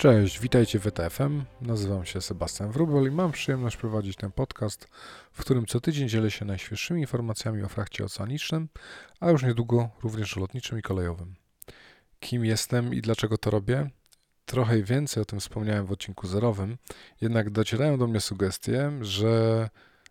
Cześć, 0.00 0.40
witajcie 0.40 0.78
w 0.78 0.86
ETFM. 0.86 1.44
Nazywam 1.60 2.04
się 2.04 2.20
Sebastian 2.20 2.70
Wrubel 2.70 3.06
i 3.06 3.10
mam 3.10 3.32
przyjemność 3.32 3.76
prowadzić 3.76 4.16
ten 4.16 4.32
podcast, 4.32 4.88
w 5.32 5.40
którym 5.40 5.66
co 5.66 5.80
tydzień 5.80 6.08
dzielę 6.08 6.30
się 6.30 6.44
najświeższymi 6.44 7.00
informacjami 7.00 7.62
o 7.62 7.68
frakcie 7.68 8.04
oceanicznym, 8.04 8.68
a 9.20 9.30
już 9.30 9.42
niedługo 9.42 9.90
również 10.02 10.36
o 10.36 10.40
lotniczym 10.40 10.78
i 10.78 10.82
kolejowym. 10.82 11.34
Kim 12.20 12.44
jestem 12.44 12.94
i 12.94 13.00
dlaczego 13.00 13.38
to 13.38 13.50
robię? 13.50 13.90
Trochę 14.46 14.82
więcej 14.82 15.22
o 15.22 15.26
tym 15.26 15.40
wspomniałem 15.40 15.86
w 15.86 15.92
odcinku 15.92 16.26
zerowym, 16.26 16.78
jednak 17.20 17.50
docierają 17.50 17.98
do 17.98 18.06
mnie 18.06 18.20
sugestie, 18.20 18.92
że 19.00 19.68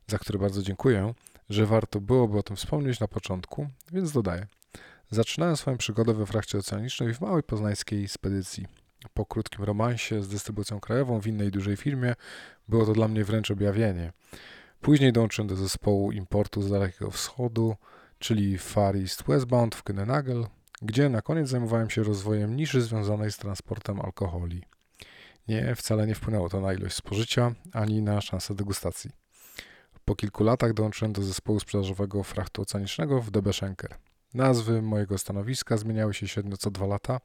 za 0.07 0.17
które 0.17 0.39
bardzo 0.39 0.61
dziękuję, 0.61 1.13
że 1.49 1.65
warto 1.65 2.01
byłoby 2.01 2.37
o 2.37 2.43
tym 2.43 2.55
wspomnieć 2.55 2.99
na 2.99 3.07
początku, 3.07 3.69
więc 3.91 4.11
dodaję. 4.11 4.47
Zaczynałem 5.11 5.57
swoją 5.57 5.77
przygodę 5.77 6.13
we 6.13 6.25
frakcie 6.25 6.57
oceanicznej 6.57 7.13
w 7.13 7.21
małej 7.21 7.43
poznańskiej 7.43 8.07
spedycji. 8.07 8.78
Po 9.13 9.25
krótkim 9.25 9.63
romansie 9.63 10.23
z 10.23 10.27
dystrybucją 10.27 10.79
krajową 10.79 11.19
w 11.19 11.27
innej 11.27 11.51
dużej 11.51 11.77
firmie 11.77 12.15
było 12.67 12.85
to 12.85 12.93
dla 12.93 13.07
mnie 13.07 13.23
wręcz 13.23 13.51
objawienie. 13.51 14.13
Później 14.81 15.13
dołączyłem 15.13 15.47
do 15.47 15.55
zespołu 15.55 16.11
importu 16.11 16.61
z 16.61 16.69
Dalekiego 16.69 17.11
Wschodu, 17.11 17.75
czyli 18.19 18.57
Far 18.57 18.95
East 18.95 19.23
Westbound 19.23 19.75
w 19.75 19.83
Kühnenagel, 19.83 20.45
gdzie 20.81 21.09
na 21.09 21.21
koniec 21.21 21.49
zajmowałem 21.49 21.89
się 21.89 22.03
rozwojem 22.03 22.55
niszy 22.55 22.81
związanej 22.81 23.31
z 23.31 23.37
transportem 23.37 24.01
alkoholi. 24.01 24.63
Nie, 25.47 25.75
wcale 25.75 26.07
nie 26.07 26.15
wpłynęło 26.15 26.49
to 26.49 26.61
na 26.61 26.73
ilość 26.73 26.95
spożycia, 26.95 27.51
ani 27.73 28.01
na 28.01 28.21
szansę 28.21 28.55
degustacji. 28.55 29.11
Po 30.05 30.15
kilku 30.15 30.43
latach 30.43 30.73
dołączyłem 30.73 31.13
do 31.13 31.23
zespołu 31.23 31.59
sprzedażowego 31.59 32.23
frachtu 32.23 32.61
oceanicznego 32.61 33.21
w 33.21 33.31
DB 33.31 33.53
Schenker. 33.53 33.95
Nazwy 34.33 34.81
mojego 34.81 35.17
stanowiska 35.17 35.77
zmieniały 35.77 36.13
się 36.13 36.27
średnio 36.27 36.57
co 36.57 36.71
dwa 36.71 36.85
lata 36.85 37.19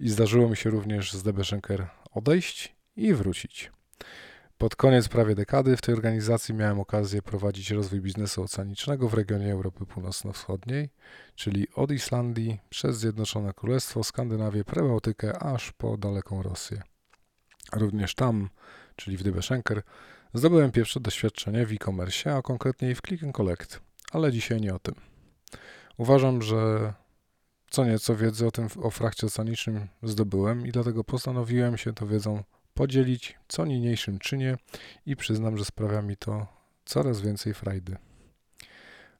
i 0.00 0.08
zdarzyło 0.08 0.48
mi 0.48 0.56
się 0.56 0.70
również 0.70 1.12
z 1.12 1.22
DB 1.22 1.44
Schenker 1.44 1.86
odejść 2.10 2.76
i 2.96 3.14
wrócić. 3.14 3.70
Pod 4.58 4.76
koniec 4.76 5.08
prawie 5.08 5.34
dekady 5.34 5.76
w 5.76 5.80
tej 5.80 5.94
organizacji 5.94 6.54
miałem 6.54 6.80
okazję 6.80 7.22
prowadzić 7.22 7.70
rozwój 7.70 8.00
biznesu 8.00 8.42
oceanicznego 8.42 9.08
w 9.08 9.14
regionie 9.14 9.52
Europy 9.52 9.86
Północno-Wschodniej, 9.86 10.90
czyli 11.34 11.66
od 11.74 11.92
Islandii 11.92 12.60
przez 12.68 12.96
Zjednoczone 12.96 13.52
Królestwo, 13.52 14.04
Skandynawię, 14.04 14.64
Prebałtykę 14.64 15.38
aż 15.38 15.72
po 15.72 15.96
daleką 15.96 16.42
Rosję. 16.42 16.82
Również 17.72 18.14
tam, 18.14 18.48
czyli 18.96 19.16
w 19.16 19.22
DB 19.22 19.42
Schenker, 19.42 19.82
zdobyłem 20.34 20.72
pierwsze 20.72 21.00
doświadczenie 21.00 21.66
w 21.66 21.72
e-commerce, 21.72 22.36
a 22.36 22.42
konkretniej 22.42 22.94
w 22.94 23.00
Click 23.00 23.24
and 23.24 23.34
Collect, 23.34 23.80
ale 24.12 24.32
dzisiaj 24.32 24.60
nie 24.60 24.74
o 24.74 24.78
tym. 24.78 24.94
Uważam, 25.96 26.42
że 26.42 26.92
co 27.70 27.84
nieco 27.84 28.16
wiedzy 28.16 28.46
o 28.46 28.50
tym 28.50 28.68
o 28.82 28.90
frakcie 28.90 29.26
oceanicznym 29.26 29.88
zdobyłem 30.02 30.66
i 30.66 30.72
dlatego 30.72 31.04
postanowiłem 31.04 31.76
się 31.76 31.92
tą 31.92 32.06
wiedzą 32.06 32.42
podzielić 32.74 33.38
co 33.48 33.66
niniejszym 33.66 34.18
czynie 34.18 34.56
i 35.06 35.16
przyznam, 35.16 35.58
że 35.58 35.64
sprawia 35.64 36.02
mi 36.02 36.16
to 36.16 36.46
coraz 36.84 37.20
więcej 37.20 37.54
frajdy. 37.54 37.96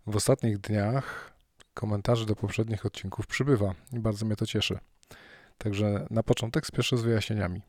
W 0.06 0.16
ostatnich 0.16 0.58
dniach 0.58 1.32
komentarzy 1.74 2.26
do 2.26 2.36
poprzednich 2.36 2.86
odcinków 2.86 3.26
przybywa 3.26 3.74
i 3.92 3.98
bardzo 3.98 4.26
mnie 4.26 4.36
to 4.36 4.46
cieszy. 4.46 4.78
Także 5.58 6.06
na 6.10 6.22
początek 6.22 6.66
spieszę 6.66 6.96
z 6.96 7.02
wyjaśnieniami. 7.02 7.62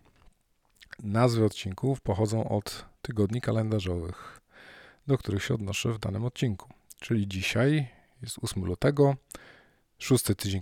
Nazwy 1.03 1.45
odcinków 1.45 2.01
pochodzą 2.01 2.49
od 2.49 2.85
tygodni 3.01 3.41
kalendarzowych, 3.41 4.41
do 5.07 5.17
których 5.17 5.43
się 5.43 5.53
odnoszę 5.53 5.93
w 5.93 5.99
danym 5.99 6.25
odcinku. 6.25 6.69
Czyli 6.99 7.27
dzisiaj 7.27 7.96
jest 8.21 8.37
8 8.41 8.65
lutego, 8.65 9.15
szósty 9.99 10.35
tydzień 10.35 10.61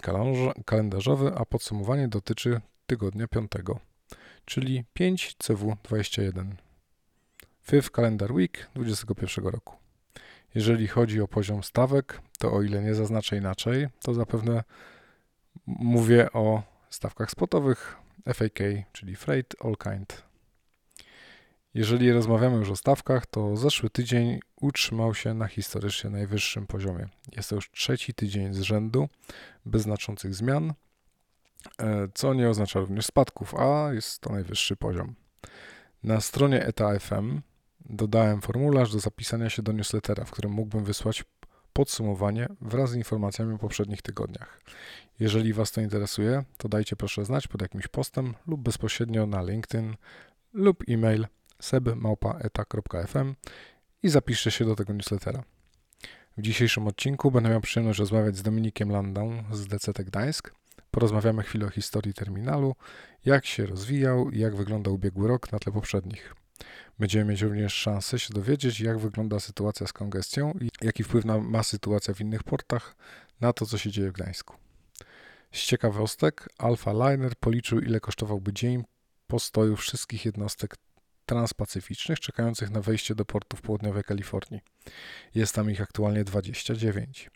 kalendarzowy, 0.65 1.31
a 1.35 1.45
podsumowanie 1.45 2.07
dotyczy 2.07 2.61
tygodnia 2.87 3.27
5, 3.27 3.51
czyli 4.45 4.83
5 4.93 5.35
CW21. 5.43 6.45
Fifth 7.61 7.91
Calendar 7.91 8.31
Week 8.31 8.69
2021 8.75 9.45
roku. 9.45 9.75
Jeżeli 10.55 10.87
chodzi 10.87 11.21
o 11.21 11.27
poziom 11.27 11.63
stawek, 11.63 12.21
to 12.39 12.53
o 12.53 12.61
ile 12.61 12.83
nie 12.83 12.95
zaznaczę 12.95 13.37
inaczej, 13.37 13.87
to 14.01 14.13
zapewne 14.13 14.63
mówię 15.67 16.31
o 16.31 16.63
stawkach 16.89 17.31
spotowych 17.31 17.97
FAK, 18.33 18.59
czyli 18.91 19.15
Freight 19.15 19.55
All 19.65 19.75
Kind. 19.77 20.23
Jeżeli 21.75 22.11
rozmawiamy 22.11 22.57
już 22.57 22.69
o 22.69 22.75
stawkach, 22.75 23.25
to 23.25 23.57
zeszły 23.57 23.89
tydzień 23.89 24.39
utrzymał 24.61 25.13
się 25.13 25.33
na 25.33 25.47
historycznie 25.47 26.09
najwyższym 26.09 26.67
poziomie. 26.67 27.07
Jest 27.35 27.49
to 27.49 27.55
już 27.55 27.71
trzeci 27.71 28.13
tydzień 28.13 28.53
z 28.53 28.61
rzędu 28.61 29.09
bez 29.65 29.81
znaczących 29.81 30.35
zmian, 30.35 30.73
e, 31.79 32.07
co 32.13 32.33
nie 32.33 32.49
oznacza 32.49 32.79
również 32.79 33.05
spadków, 33.05 33.55
a 33.55 33.93
jest 33.93 34.19
to 34.19 34.31
najwyższy 34.31 34.75
poziom. 34.75 35.15
Na 36.03 36.21
stronie 36.21 36.65
ETA.fm 36.65 37.41
dodałem 37.85 38.41
formularz 38.41 38.91
do 38.91 38.99
zapisania 38.99 39.49
się 39.49 39.61
do 39.61 39.71
newslettera, 39.71 40.25
w 40.25 40.31
którym 40.31 40.51
mógłbym 40.51 40.83
wysłać 40.83 41.23
podsumowanie 41.73 42.47
wraz 42.61 42.91
z 42.91 42.95
informacjami 42.95 43.53
o 43.53 43.57
poprzednich 43.57 44.01
tygodniach. 44.01 44.61
Jeżeli 45.19 45.53
Was 45.53 45.71
to 45.71 45.81
interesuje, 45.81 46.43
to 46.57 46.69
dajcie 46.69 46.95
proszę 46.95 47.25
znać 47.25 47.47
pod 47.47 47.61
jakimś 47.61 47.87
postem 47.87 48.33
lub 48.47 48.61
bezpośrednio 48.61 49.25
na 49.25 49.41
LinkedIn 49.43 49.95
lub 50.53 50.83
e-mail 50.89 51.27
seb.eta.fm 51.65 53.35
i 54.03 54.09
zapiszcie 54.09 54.51
się 54.51 54.65
do 54.65 54.75
tego 54.75 54.93
newslettera. 54.93 55.43
W 56.37 56.41
dzisiejszym 56.41 56.87
odcinku 56.87 57.31
będę 57.31 57.49
miał 57.49 57.61
przyjemność 57.61 57.99
rozmawiać 57.99 58.37
z 58.37 58.41
Dominikiem 58.41 58.89
Landą 58.89 59.43
z 59.51 59.67
DCT 59.67 60.03
Gdańsk. 60.03 60.53
Porozmawiamy 60.91 61.43
chwilę 61.43 61.65
o 61.65 61.69
historii 61.69 62.13
terminalu, 62.13 62.75
jak 63.25 63.45
się 63.45 63.65
rozwijał 63.65 64.29
i 64.29 64.39
jak 64.39 64.55
wygląda 64.55 64.91
ubiegły 64.91 65.27
rok 65.27 65.51
na 65.51 65.59
tle 65.59 65.71
poprzednich. 65.71 66.35
Będziemy 66.99 67.31
mieć 67.31 67.41
również 67.41 67.73
szansę 67.73 68.19
się 68.19 68.33
dowiedzieć, 68.33 68.79
jak 68.79 68.99
wygląda 68.99 69.39
sytuacja 69.39 69.87
z 69.87 69.93
kongestią 69.93 70.53
i 70.61 70.69
jaki 70.81 71.03
wpływ 71.03 71.25
ma 71.25 71.63
sytuacja 71.63 72.13
w 72.13 72.21
innych 72.21 72.43
portach 72.43 72.95
na 73.41 73.53
to, 73.53 73.65
co 73.65 73.77
się 73.77 73.91
dzieje 73.91 74.09
w 74.09 74.13
Gdańsku. 74.13 74.55
Z 75.51 75.59
ciekawostek, 75.59 76.49
Alpha 76.57 76.91
Liner 76.93 77.35
policzył, 77.39 77.79
ile 77.79 77.99
kosztowałby 77.99 78.53
dzień 78.53 78.83
postoju 79.27 79.75
wszystkich 79.75 80.25
jednostek 80.25 80.75
transpacyficznych 81.25 82.19
czekających 82.19 82.69
na 82.69 82.81
wejście 82.81 83.15
do 83.15 83.25
portu 83.25 83.57
w 83.57 83.61
południowej 83.61 84.03
Kalifornii. 84.03 84.61
Jest 85.35 85.55
tam 85.55 85.71
ich 85.71 85.81
aktualnie 85.81 86.23
29. 86.23 87.29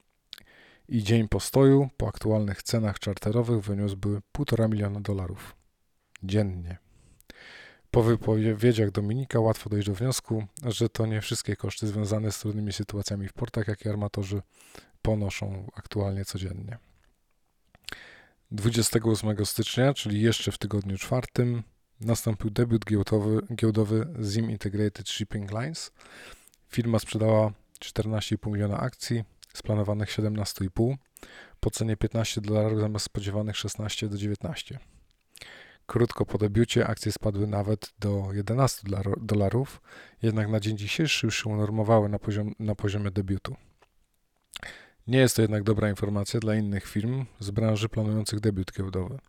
I 0.87 1.03
dzień 1.03 1.27
postoju 1.27 1.89
po 1.97 2.07
aktualnych 2.07 2.63
cenach 2.63 2.99
czarterowych 2.99 3.61
wyniósłby 3.63 4.21
1,5 4.33 4.69
miliona 4.69 5.01
dolarów 5.01 5.55
dziennie. 6.23 6.77
Po 7.91 8.03
wypowiedziach 8.03 8.91
Dominika 8.91 9.39
łatwo 9.39 9.69
dojść 9.69 9.87
do 9.87 9.93
wniosku, 9.93 10.45
że 10.65 10.89
to 10.89 11.05
nie 11.05 11.21
wszystkie 11.21 11.55
koszty 11.55 11.87
związane 11.87 12.31
z 12.31 12.39
trudnymi 12.39 12.73
sytuacjami 12.73 13.27
w 13.27 13.33
portach, 13.33 13.67
jakie 13.67 13.89
armatorzy 13.89 14.41
ponoszą 15.01 15.71
aktualnie 15.75 16.25
codziennie. 16.25 16.77
28 18.51 19.45
stycznia, 19.45 19.93
czyli 19.93 20.21
jeszcze 20.21 20.51
w 20.51 20.57
tygodniu 20.57 20.97
czwartym, 20.97 21.63
nastąpił 22.01 22.49
debiut 22.49 22.85
giełdowy, 22.85 23.41
giełdowy 23.55 24.07
ZIM 24.19 24.51
Integrated 24.51 25.09
Shipping 25.09 25.51
Lines. 25.51 25.91
Firma 26.67 26.99
sprzedała 26.99 27.51
14,5 27.79 28.51
miliona 28.51 28.79
akcji 28.79 29.23
z 29.53 29.61
planowanych 29.61 30.09
17,5 30.09 30.95
po 31.59 31.71
cenie 31.71 31.97
15 31.97 32.41
dolarów 32.41 32.79
zamiast 32.79 33.05
spodziewanych 33.05 33.57
16 33.57 34.09
do 34.09 34.17
19. 34.17 34.79
Krótko 35.85 36.25
po 36.25 36.37
debiucie 36.37 36.87
akcje 36.87 37.11
spadły 37.11 37.47
nawet 37.47 37.93
do 37.99 38.27
11 38.33 38.87
dolarów, 39.21 39.81
jednak 40.21 40.49
na 40.49 40.59
dzień 40.59 40.77
dzisiejszy 40.77 41.27
już 41.27 41.43
się 41.43 41.49
unormowały 41.49 42.09
na, 42.09 42.19
poziom, 42.19 42.53
na 42.59 42.75
poziomie 42.75 43.11
debiutu. 43.11 43.55
Nie 45.07 45.19
jest 45.19 45.35
to 45.35 45.41
jednak 45.41 45.63
dobra 45.63 45.89
informacja 45.89 46.39
dla 46.39 46.55
innych 46.55 46.85
firm 46.85 47.25
z 47.39 47.51
branży 47.51 47.89
planujących 47.89 48.39
debiut 48.39 48.71
giełdowy. 48.77 49.19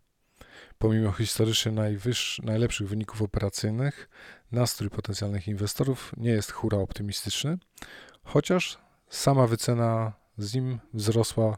Pomimo 0.81 1.11
historycznie 1.11 1.71
najlepszych 2.43 2.87
wyników 2.87 3.21
operacyjnych, 3.21 4.09
nastrój 4.51 4.89
potencjalnych 4.89 5.47
inwestorów 5.47 6.11
nie 6.17 6.29
jest 6.29 6.51
hura 6.51 6.77
optymistyczny, 6.77 7.57
chociaż 8.23 8.77
sama 9.09 9.47
wycena 9.47 10.13
ZIM 10.37 10.79
wzrosła 10.93 11.57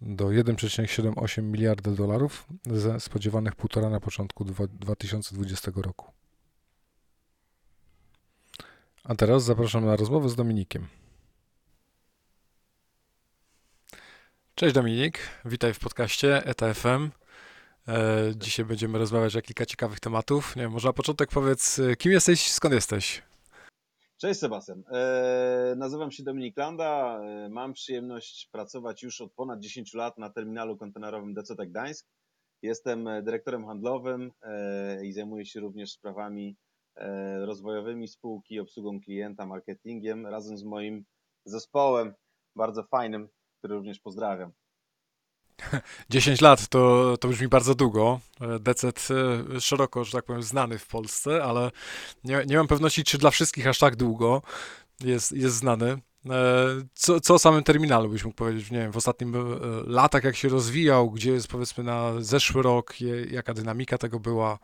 do 0.00 0.24
1,78 0.24 1.42
miliarda 1.42 1.90
dolarów 1.90 2.46
ze 2.66 3.00
spodziewanych 3.00 3.54
1,5 3.54 3.90
na 3.90 4.00
początku 4.00 4.44
2020 4.44 5.70
roku. 5.76 6.12
A 9.04 9.14
teraz 9.14 9.44
zapraszam 9.44 9.86
na 9.86 9.96
rozmowę 9.96 10.28
z 10.28 10.34
Dominikiem. 10.34 10.86
Cześć 14.54 14.74
Dominik, 14.74 15.18
witaj 15.44 15.74
w 15.74 15.78
podcaście 15.78 16.46
ETFM. 16.46 17.10
E, 17.90 18.32
dzisiaj 18.36 18.64
będziemy 18.64 18.98
rozmawiać 18.98 19.36
o 19.36 19.42
kilka 19.42 19.66
ciekawych 19.66 20.00
tematów. 20.00 20.56
Nie 20.56 20.62
wiem, 20.62 20.72
może 20.72 20.88
na 20.88 20.92
początek 20.92 21.30
powiedz, 21.30 21.78
e, 21.78 21.96
kim 21.96 22.12
jesteś, 22.12 22.52
skąd 22.52 22.74
jesteś? 22.74 23.22
Cześć 24.16 24.40
Sebastian. 24.40 24.82
E, 24.92 25.74
nazywam 25.76 26.10
się 26.10 26.22
Dominik 26.22 26.56
Landa. 26.56 27.20
mam 27.50 27.72
przyjemność 27.72 28.48
pracować 28.52 29.02
już 29.02 29.20
od 29.20 29.32
ponad 29.32 29.60
10 29.60 29.94
lat 29.94 30.18
na 30.18 30.30
terminalu 30.30 30.76
kontenerowym 30.76 31.34
DCT 31.34 31.66
Gdańsk. 31.66 32.06
Jestem 32.62 33.08
dyrektorem 33.22 33.66
handlowym 33.66 34.32
i 35.02 35.12
zajmuję 35.12 35.46
się 35.46 35.60
również 35.60 35.92
sprawami 35.92 36.56
rozwojowymi 37.44 38.08
spółki, 38.08 38.60
obsługą 38.60 39.00
klienta, 39.00 39.46
marketingiem 39.46 40.26
razem 40.26 40.58
z 40.58 40.64
moim 40.64 41.04
zespołem, 41.44 42.14
bardzo 42.56 42.82
fajnym, 42.82 43.28
który 43.58 43.74
również 43.74 44.00
pozdrawiam. 44.00 44.52
10 46.10 46.40
lat 46.40 46.68
to, 46.68 47.16
to 47.20 47.28
brzmi 47.28 47.48
bardzo 47.48 47.74
długo. 47.74 48.20
Decet 48.60 49.08
e, 49.56 49.60
szeroko, 49.60 50.04
że 50.04 50.12
tak 50.12 50.24
powiem, 50.24 50.42
znany 50.42 50.78
w 50.78 50.86
Polsce, 50.86 51.44
ale 51.44 51.70
nie, 52.24 52.44
nie 52.46 52.56
mam 52.56 52.66
pewności, 52.66 53.04
czy 53.04 53.18
dla 53.18 53.30
wszystkich 53.30 53.66
aż 53.66 53.78
tak 53.78 53.96
długo 53.96 54.42
jest, 55.00 55.32
jest 55.32 55.56
znany. 55.56 55.98
E, 56.30 56.56
co, 56.94 57.20
co 57.20 57.34
o 57.34 57.38
samym 57.38 57.62
terminalu 57.62 58.08
byś 58.08 58.24
mógł 58.24 58.36
powiedzieć, 58.36 58.70
nie 58.70 58.78
wiem, 58.78 58.92
w 58.92 58.96
ostatnim 58.96 59.34
e, 59.34 59.38
latach, 59.86 60.24
jak 60.24 60.36
się 60.36 60.48
rozwijał, 60.48 61.10
gdzie 61.10 61.32
jest 61.32 61.48
powiedzmy 61.48 61.84
na 61.84 62.12
zeszły 62.18 62.62
rok, 62.62 62.94
jaka 63.30 63.54
dynamika 63.54 63.98
tego 63.98 64.20
była? 64.20 64.58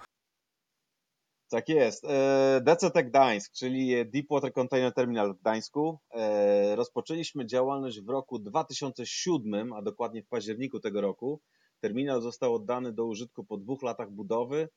Tak 1.48 1.69
jest. 1.69 2.04
E, 2.04 2.60
DCT 2.64 3.04
Gdańsk, 3.04 3.52
czyli 3.52 4.10
Deepwater 4.10 4.52
Container 4.52 4.93
Terminal 4.94 5.34
w 5.34 5.40
Gdańsku. 5.40 5.98
E, 6.14 6.76
rozpoczęliśmy 6.76 7.46
działalność 7.46 8.00
w 8.00 8.08
roku 8.08 8.38
2007, 8.38 9.72
a 9.72 9.82
dokładnie 9.82 10.22
w 10.22 10.28
październiku 10.28 10.81
tego 10.81 11.00
roku. 11.00 11.40
Terminal 11.81 12.22
został 12.22 12.54
oddany 12.54 12.93
do 12.93 13.06
użytku 13.06 13.44
po 13.44 13.56
dwóch 13.56 13.82
latach 13.82 14.10
budowy. 14.10 14.69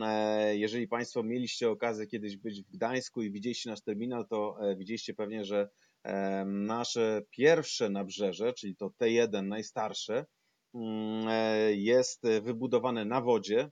E, 0.00 0.56
jeżeli 0.56 0.88
Państwo 0.88 1.22
mieliście 1.22 1.70
okazję 1.70 2.06
kiedyś 2.06 2.36
być 2.36 2.62
w 2.62 2.70
Gdańsku 2.70 3.22
i 3.22 3.30
widzieliście 3.30 3.70
nasz 3.70 3.82
terminal, 3.82 4.26
to 4.28 4.58
widzieliście 4.76 5.14
pewnie, 5.14 5.44
że 5.44 5.68
nasze 6.46 7.22
pierwsze 7.30 7.90
nabrzeże, 7.90 8.52
czyli 8.52 8.76
to 8.76 8.90
T1 9.00 9.46
najstarsze, 9.46 10.26
mm, 10.74 11.28
jest 11.70 12.22
wybudowane 12.42 13.04
na 13.04 13.20
wodzie 13.20 13.70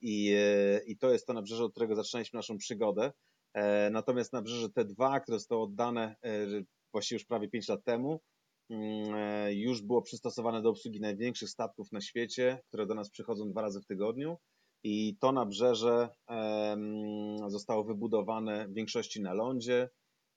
i, 0.00 0.34
e, 0.36 0.80
i 0.86 0.96
to 0.96 1.12
jest 1.12 1.26
to 1.26 1.32
nabrzeże, 1.32 1.64
od 1.64 1.72
którego 1.72 1.94
zaczynaliśmy 1.94 2.36
naszą 2.36 2.58
przygodę. 2.58 3.12
E, 3.54 3.90
natomiast 3.90 4.32
nabrzeże 4.32 4.68
T2, 4.68 5.20
które 5.20 5.38
zostało 5.38 5.64
oddane 5.64 6.16
e, 6.24 6.46
właściwie 6.92 7.16
już 7.16 7.24
prawie 7.24 7.48
5 7.48 7.68
lat 7.68 7.84
temu, 7.84 8.20
mm, 8.70 9.52
już 9.52 9.82
było 9.82 10.02
przystosowane 10.02 10.62
do 10.62 10.70
obsługi 10.70 11.00
największych 11.00 11.50
statków 11.50 11.92
na 11.92 12.00
świecie, 12.00 12.62
które 12.68 12.86
do 12.86 12.94
nas 12.94 13.10
przychodzą 13.10 13.50
dwa 13.50 13.62
razy 13.62 13.80
w 13.80 13.86
tygodniu. 13.86 14.36
I 14.82 15.16
to 15.20 15.32
nabrzeże 15.32 16.08
zostało 17.48 17.84
wybudowane 17.84 18.68
w 18.68 18.74
większości 18.74 19.22
na 19.22 19.34
lądzie, 19.34 19.90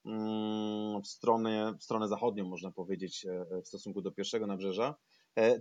mm, 0.04 1.02
w 1.02 1.06
stronę, 1.06 1.74
w 1.80 1.84
stronę 1.84 2.08
zachodnią, 2.08 2.44
można 2.44 2.72
powiedzieć, 2.72 3.26
w 3.64 3.68
stosunku 3.68 4.02
do 4.02 4.12
pierwszego 4.12 4.46
nabrzeża. 4.46 4.94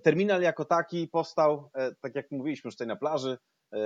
Terminal 0.04 0.42
jako 0.42 0.66
taki 0.66 1.08
powstał, 1.08 1.70
tak 2.02 2.16
jak 2.16 2.32
mówiliśmy 2.32 2.68
już 2.68 2.76
tutaj 2.76 2.88
na 2.88 2.96
plaży, 2.96 3.38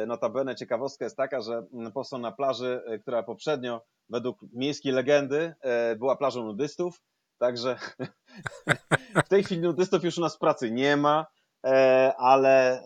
notabene 0.08 0.56
ciekawostka 0.56 1.06
jest 1.06 1.18
taka, 1.18 1.42
że 1.42 1.64
mm, 1.74 1.92
powstał 1.92 2.20
na 2.20 2.32
plaży, 2.32 2.82
e, 2.86 3.00
która 3.00 3.24
poprzednio 3.24 3.82
według 4.10 4.38
miejskiej 4.54 4.92
legendy 4.94 5.54
e, 5.62 5.96
była 5.96 6.16
plażą 6.16 6.44
nudystów, 6.44 7.02
także 7.40 7.78
w 9.26 9.30
tej 9.30 9.44
chwili 9.44 9.62
nudystów 9.62 10.04
już 10.04 10.18
u 10.18 10.22
nas 10.22 10.38
pracy 10.38 10.72
nie 10.72 10.98
ma, 10.98 11.26
ale, 12.18 12.84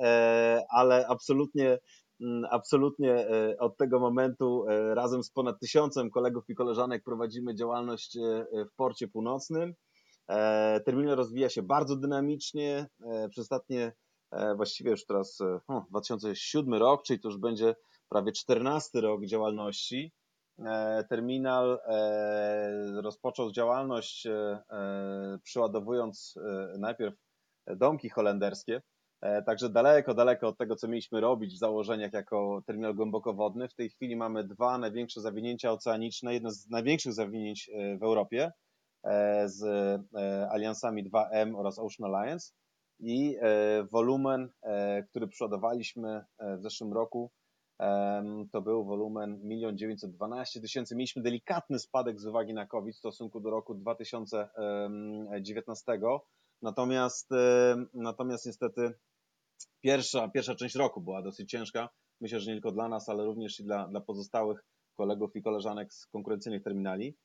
ale 0.70 1.08
absolutnie 1.08 1.80
mm, 2.22 2.46
absolutnie 2.52 3.28
od 3.60 3.78
tego 3.78 4.00
momentu 4.00 4.66
razem 4.94 5.24
z 5.24 5.32
ponad 5.32 5.60
tysiącem 5.60 6.10
kolegów 6.10 6.44
i 6.50 6.56
koleżanek 6.56 7.04
prowadzimy 7.04 7.56
działalność 7.56 8.18
w 8.72 8.76
porcie 8.76 9.08
północnym. 9.08 9.74
Terminal 10.86 11.16
rozwija 11.16 11.50
się 11.50 11.62
bardzo 11.62 11.96
dynamicznie. 11.96 12.88
Przez 13.30 13.44
ostatnie 13.44 13.86
E, 13.86 13.92
właściwie 14.56 14.92
już 14.92 15.06
teraz 15.06 15.40
2007 15.90 16.74
e, 16.74 16.80
rok, 16.80 17.04
czyli 17.04 17.20
to 17.20 17.28
już 17.28 17.38
będzie 17.38 17.76
prawie 18.10 18.32
14 18.32 19.02
rok 19.02 19.26
działalności. 19.26 20.12
E, 20.60 21.04
terminal 21.10 21.80
rozpoczął 23.04 23.52
działalność 23.52 24.28
przyładowując 25.44 26.36
najpierw 26.78 27.16
domki 27.68 28.10
holenderskie, 28.10 28.82
Także 29.46 29.70
daleko, 29.70 30.14
daleko 30.14 30.48
od 30.48 30.58
tego, 30.58 30.76
co 30.76 30.88
mieliśmy 30.88 31.22
robić 31.22 31.56
w 31.56 31.60
założeniach 31.60 32.14
jako 32.14 32.62
terminal 32.66 32.96
głębokowodny. 32.96 33.68
W 33.68 33.74
tej 33.74 33.90
chwili 33.90 34.16
mamy 34.16 34.44
dwa 34.44 34.78
największe 34.78 35.22
zawinięcia 35.22 35.72
oceaniczne, 35.72 36.34
jedno 36.34 36.52
z 36.52 36.70
największych 36.70 37.14
zawinięć 37.14 37.70
w 38.00 38.04
Europie 38.04 38.52
z 39.46 39.64
aliansami 40.52 41.12
2M 41.12 41.56
oraz 41.56 41.80
Ocean 41.80 42.16
Alliance 42.16 42.54
i 43.02 43.38
e, 43.42 43.84
wolumen, 43.84 44.50
e, 44.62 45.04
który 45.04 45.28
przodowaliśmy 45.28 46.26
e, 46.38 46.58
w 46.58 46.62
zeszłym 46.62 46.94
roku, 46.94 47.32
to 48.52 48.62
był 48.62 48.86
wolumen 48.86 49.50
1 49.50 49.78
912 49.78 50.62
tysięcy. 50.62 50.96
Mieliśmy 50.96 51.22
delikatny 51.22 51.80
spadek 51.80 52.20
z 52.20 52.26
uwagi 52.26 52.54
na 52.54 52.68
COVID 52.68 52.96
w 52.96 53.00
stosunku 53.00 53.40
do 53.40 53.50
roku 53.50 53.76
2019, 53.76 56.00
natomiast, 56.62 57.30
natomiast 57.94 58.46
niestety 58.46 58.94
pierwsza, 59.84 60.28
pierwsza 60.28 60.56
część 60.56 60.76
roku 60.76 61.02
była 61.02 61.22
dosyć 61.22 61.50
ciężka. 61.50 61.90
Myślę, 62.22 62.40
że 62.40 62.52
nie 62.52 62.56
tylko 62.56 62.72
dla 62.72 62.90
nas, 62.90 63.10
ale 63.10 63.26
również 63.26 63.60
i 63.60 63.64
dla, 63.64 63.88
dla 63.88 64.02
pozostałych 64.02 64.64
kolegów 64.98 65.36
i 65.36 65.42
koleżanek 65.42 65.94
z 65.94 66.08
konkurencyjnych 66.08 66.64
terminali. 66.64 67.18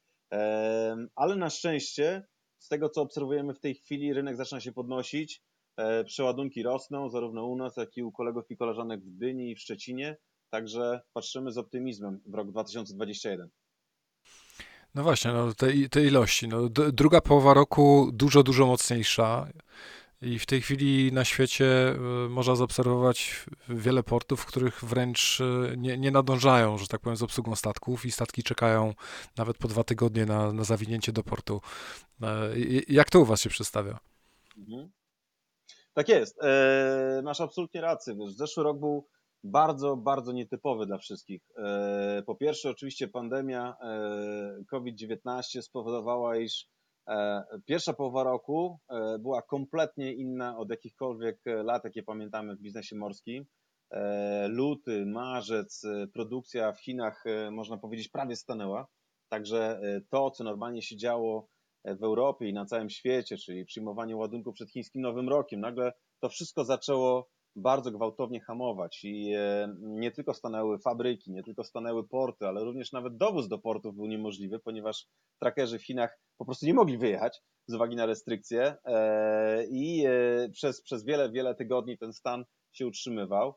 Ale 1.15 1.37
na 1.37 1.51
szczęście, 1.51 2.27
z 2.59 2.69
tego 2.69 2.89
co 2.89 3.03
obserwujemy 3.03 3.55
w 3.55 3.61
tej 3.61 3.75
chwili, 3.75 4.13
rynek 4.13 4.37
zaczyna 4.37 4.61
się 4.61 4.73
podnosić. 4.73 5.43
E, 5.77 6.05
przeładunki 6.05 6.63
rosną 6.63 7.11
zarówno 7.11 7.47
u 7.47 7.57
nas, 7.57 7.77
jak 7.77 7.97
i 7.97 8.03
u 8.03 8.13
kolegów 8.13 8.51
i 8.51 8.57
koleżanek 8.57 9.01
w 9.01 9.17
Gdyni 9.17 9.51
i 9.51 9.55
w 9.55 9.61
Szczecinie, 9.61 10.17
także 10.51 11.01
patrzymy 11.13 11.53
z 11.53 11.59
optymizmem 11.59 12.21
w 12.27 12.35
rok 12.35 12.51
2021. 12.51 13.49
No 14.95 15.03
właśnie, 15.03 15.33
no 15.33 15.55
te, 15.55 15.89
te 15.91 16.05
ilości. 16.05 16.49
No, 16.49 16.69
druga 16.93 17.21
połowa 17.21 17.55
roku 17.55 18.11
dużo, 18.13 18.43
dużo 18.43 18.67
mocniejsza. 18.67 19.47
I 20.23 20.39
w 20.39 20.47
tej 20.47 20.63
chwili 20.63 21.13
na 21.13 21.25
świecie 21.25 21.95
y, 22.27 22.29
można 22.29 22.57
zaobserwować 22.57 23.47
wiele 23.69 24.03
portów, 24.03 24.41
w 24.41 24.47
których 24.47 24.85
wręcz 24.85 25.41
y, 25.41 25.75
nie, 25.77 25.99
nie 25.99 26.11
nadążają, 26.11 26.79
że 26.79 26.87
tak 26.87 27.01
powiem, 27.01 27.17
z 27.17 27.23
obsługą 27.23 27.57
statków 27.57 28.07
i 28.07 28.11
statki 28.11 28.43
czekają 28.43 28.95
nawet 29.37 29.59
po 29.59 29.69
dwa 29.69 29.85
tygodnie 29.85 30.27
na, 30.27 30.53
na 30.53 30.65
zawinięcie 30.65 31.13
do 31.13 31.23
portu. 31.23 31.61
E, 32.23 32.51
jak 32.89 33.11
to 33.11 33.21
u 33.21 33.25
Was 33.25 33.41
się 33.41 33.51
przedstawia? 33.51 33.99
Mhm. 34.59 34.91
Tak 35.97 36.09
jest. 36.09 36.43
E, 36.43 37.21
masz 37.25 37.41
absolutnie 37.41 37.81
rację. 37.81 38.15
Wiesz, 38.17 38.33
zeszły 38.33 38.65
rok 38.65 38.79
był 38.79 39.09
bardzo, 39.45 39.97
bardzo 39.97 40.33
nietypowy 40.33 40.87
dla 40.87 40.99
wszystkich. 40.99 41.43
E, 41.57 42.23
po 42.27 42.35
pierwsze, 42.35 42.71
oczywiście 42.71 43.09
pandemia 43.09 43.77
e, 43.81 44.65
COVID-19 44.71 45.63
spowodowała, 45.63 46.37
iż 46.37 46.69
pierwsza 47.67 47.93
połowa 47.93 48.25
roku 48.25 48.79
była 49.21 49.43
kompletnie 49.43 50.13
inna 50.13 50.59
od 50.59 50.71
jakichkolwiek 50.71 51.41
lat, 51.45 51.85
jakie 51.85 52.03
pamiętamy 52.03 52.57
w 52.57 52.61
biznesie 52.61 52.97
morskim. 52.97 53.47
Luty, 54.49 55.07
marzec, 55.07 55.83
produkcja 56.13 56.73
w 56.73 56.81
Chinach, 56.81 57.25
można 57.51 57.77
powiedzieć, 57.77 58.09
prawie 58.09 58.37
stanęła. 58.37 58.87
Także 59.29 59.81
to, 60.11 60.31
co 60.31 60.45
normalnie 60.45 60.83
się 60.83 60.97
działo 60.97 61.49
w 61.95 62.03
Europie 62.03 62.49
i 62.49 62.53
na 62.53 62.65
całym 62.65 62.91
świecie, 62.91 63.37
czyli 63.37 63.65
przyjmowanie 63.65 64.17
ładunków 64.17 64.55
przed 64.55 64.71
chińskim 64.71 65.03
Nowym 65.03 65.29
Rokiem. 65.29 65.61
Nagle 65.61 65.93
to 66.21 66.29
wszystko 66.29 66.65
zaczęło 66.65 67.29
bardzo 67.57 67.91
gwałtownie 67.91 68.41
hamować 68.41 69.05
i 69.05 69.33
e, 69.35 69.75
nie 69.81 70.11
tylko 70.11 70.35
stanęły 70.35 70.79
fabryki, 70.79 71.33
nie 71.33 71.43
tylko 71.43 71.65
stanęły 71.65 72.09
porty, 72.09 72.47
ale 72.47 72.65
również 72.65 72.93
nawet 72.93 73.17
dowóz 73.17 73.49
do 73.49 73.59
portów 73.59 73.97
był 73.97 74.07
niemożliwy, 74.07 74.59
ponieważ 74.59 75.07
trakerzy 75.39 75.79
w 75.79 75.85
Chinach 75.85 76.19
po 76.39 76.45
prostu 76.45 76.67
nie 76.67 76.75
mogli 76.75 76.99
wyjechać 76.99 77.43
z 77.67 77.75
uwagi 77.75 77.97
na 77.97 78.07
restrykcje 78.07 78.77
e, 78.85 79.67
i 79.67 80.05
e, 80.07 80.49
przez, 80.53 80.83
przez 80.83 81.05
wiele, 81.05 81.31
wiele 81.31 81.55
tygodni 81.55 81.99
ten 81.99 82.13
stan 82.13 82.45
się 82.73 82.87
utrzymywał. 82.87 83.55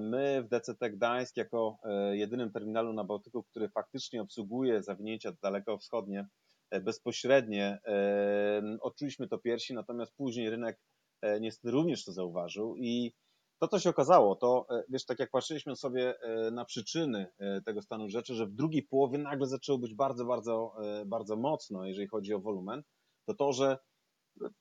My 0.00 0.42
w 0.42 0.48
DCT 0.48 0.90
Gdańsk 0.90 1.36
jako 1.36 1.78
jedynym 2.10 2.52
terminalu 2.52 2.92
na 2.92 3.04
Bałtyku, 3.04 3.42
który 3.42 3.68
faktycznie 3.68 4.22
obsługuje 4.22 4.82
zawinięcia 4.82 5.32
dalekowschodnie 5.42 6.20
E, 6.20 6.39
bezpośrednie 6.80 7.78
e, 7.86 8.78
odczuliśmy 8.80 9.28
to 9.28 9.38
piersi, 9.38 9.74
natomiast 9.74 10.16
później 10.16 10.50
rynek 10.50 10.80
e, 11.22 11.40
niestety 11.40 11.70
również 11.70 12.04
to 12.04 12.12
zauważył 12.12 12.76
i 12.76 13.12
to, 13.58 13.68
co 13.68 13.78
się 13.78 13.90
okazało, 13.90 14.36
to 14.36 14.66
wiesz, 14.88 15.04
tak 15.04 15.18
jak 15.18 15.30
patrzyliśmy 15.30 15.76
sobie 15.76 16.14
na 16.52 16.64
przyczyny 16.64 17.26
tego 17.66 17.82
stanu 17.82 18.08
rzeczy, 18.08 18.34
że 18.34 18.46
w 18.46 18.52
drugiej 18.52 18.82
połowie 18.82 19.18
nagle 19.18 19.46
zaczęło 19.46 19.78
być 19.78 19.94
bardzo, 19.94 20.24
bardzo, 20.24 20.74
bardzo 21.06 21.36
mocno, 21.36 21.86
jeżeli 21.86 22.08
chodzi 22.08 22.34
o 22.34 22.40
wolumen, 22.40 22.82
to 23.26 23.34
to, 23.34 23.52
że 23.52 23.78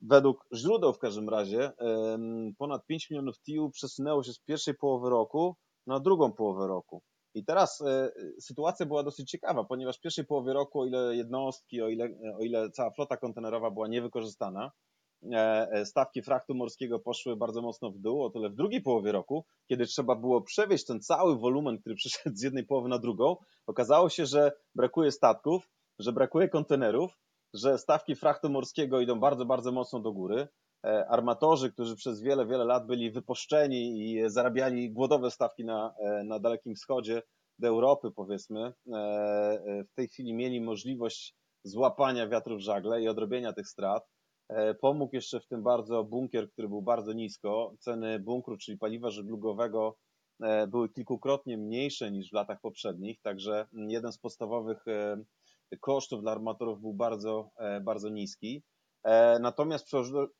według 0.02 0.46
źródeł 0.56 0.94
w 0.94 1.00
każdym 1.00 1.30
razie 1.30 1.72
ponad 2.58 2.86
5 2.86 3.10
milionów 3.10 3.40
TIU 3.40 3.70
przesunęło 3.70 4.24
się 4.24 4.34
z 4.34 4.40
pierwszej 4.40 4.74
połowy 4.74 5.10
roku 5.10 5.56
na 5.88 6.00
drugą 6.00 6.32
połowę 6.32 6.68
roku. 6.68 7.02
I 7.40 7.46
teraz 7.46 7.82
e, 7.82 8.12
sytuacja 8.40 8.86
była 8.86 9.04
dosyć 9.04 9.32
ciekawa, 9.32 9.64
ponieważ 9.64 9.98
w 9.98 10.02
pierwszej 10.02 10.26
połowie 10.26 10.54
roku, 10.54 10.82
o 10.82 10.86
ile 10.86 11.16
jednostki, 11.16 11.82
o 11.82 11.90
ile, 11.90 12.10
o 12.40 12.44
ile 12.44 12.72
cała 12.72 12.92
flota 12.92 13.18
kontenerowa 13.18 13.72
była 13.72 13.88
niewykorzystana, 13.88 14.72
stawki 15.84 16.22
frachtu 16.22 16.56
morskiego 16.56 17.00
poszły 17.00 17.36
bardzo 17.36 17.62
mocno 17.62 17.92
w 17.92 17.98
dół, 17.98 18.24
o 18.24 18.30
tyle 18.30 18.50
w 18.50 18.56
drugiej 18.56 18.82
połowie 18.82 19.12
roku, 19.12 19.46
kiedy 19.68 19.86
trzeba 19.86 20.16
było 20.16 20.42
przewieźć 20.42 20.86
ten 20.86 21.02
cały 21.02 21.40
wolumen, 21.40 21.78
który 21.78 21.96
przyszedł 22.02 22.36
z 22.36 22.42
jednej 22.42 22.66
połowy 22.66 22.90
na 22.90 23.00
drugą, 23.00 23.36
okazało 23.68 24.10
się, 24.10 24.26
że 24.26 24.52
brakuje 24.76 25.12
statków, 25.12 25.70
że 26.00 26.14
brakuje 26.14 26.50
kontenerów, 26.50 27.18
że 27.54 27.78
stawki 27.78 28.16
frachtu 28.16 28.50
morskiego 28.50 29.00
idą 29.00 29.20
bardzo, 29.20 29.46
bardzo 29.46 29.72
mocno 29.72 30.00
do 30.00 30.12
góry. 30.12 30.48
E, 30.86 31.08
armatorzy, 31.08 31.72
którzy 31.72 31.96
przez 31.96 32.22
wiele, 32.22 32.46
wiele 32.46 32.66
lat 32.66 32.88
byli 32.88 33.12
wypuszczeni 33.12 34.00
i 34.00 34.30
zarabiali 34.30 34.92
głodowe 34.92 35.32
stawki 35.32 35.66
na, 35.66 35.94
e, 36.00 36.24
na 36.24 36.40
Dalekim 36.40 36.76
Wschodzie, 36.76 37.22
do 37.60 37.68
Europy 37.68 38.12
powiedzmy, 38.12 38.60
e, 38.62 38.74
w 39.92 39.94
tej 39.96 40.08
chwili 40.08 40.34
mieli 40.34 40.62
możliwość 40.62 41.36
złapania 41.64 42.28
wiatru 42.28 42.58
w 42.58 42.62
żagle 42.62 43.02
i 43.02 43.08
odrobienia 43.08 43.54
tych 43.54 43.68
strat. 43.68 44.04
Pomógł 44.82 45.16
jeszcze 45.16 45.40
w 45.40 45.48
tym 45.48 45.64
bardzo 45.64 46.04
bunkier, 46.04 46.52
który 46.52 46.70
był 46.70 46.82
bardzo 46.82 47.14
nisko. 47.14 47.74
Ceny 47.80 48.20
bunkru, 48.20 48.58
czyli 48.58 48.78
paliwa 48.78 49.10
żeglugowego, 49.10 49.98
były 50.68 50.90
kilkukrotnie 50.90 51.58
mniejsze 51.58 52.12
niż 52.12 52.30
w 52.30 52.34
latach 52.34 52.62
poprzednich, 52.62 53.22
także 53.22 53.68
jeden 53.74 54.12
z 54.12 54.18
podstawowych 54.18 54.86
kosztów 55.80 56.22
dla 56.22 56.32
armatorów 56.32 56.82
był 56.82 56.94
bardzo, 56.94 57.50
bardzo 57.82 58.10
niski. 58.10 58.64
E, 59.04 59.40
natomiast 59.40 59.88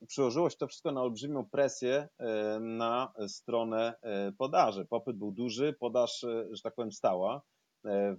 przełożyło 0.08 0.50
się 0.50 0.58
to 0.58 0.68
wszystko 0.68 0.92
na 0.92 1.02
olbrzymią 1.02 1.50
presję 1.50 2.08
e, 2.18 2.60
na 2.60 3.14
stronę 3.28 3.94
e, 4.02 4.32
podaży. 4.32 4.86
Popyt 4.86 5.18
był 5.18 5.32
duży, 5.32 5.76
podaż, 5.80 6.26
że 6.52 6.62
tak 6.64 6.76
powiem, 6.76 6.92
stała. 6.92 7.42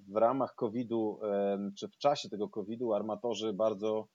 W 0.08 0.16
ramach 0.16 0.54
COVID-u, 0.54 1.20
czy 1.78 1.88
w 1.88 1.98
czasie 1.98 2.28
tego 2.28 2.48
COVID-u, 2.48 2.92
armatorzy 2.92 3.52
bardzo 3.52 4.08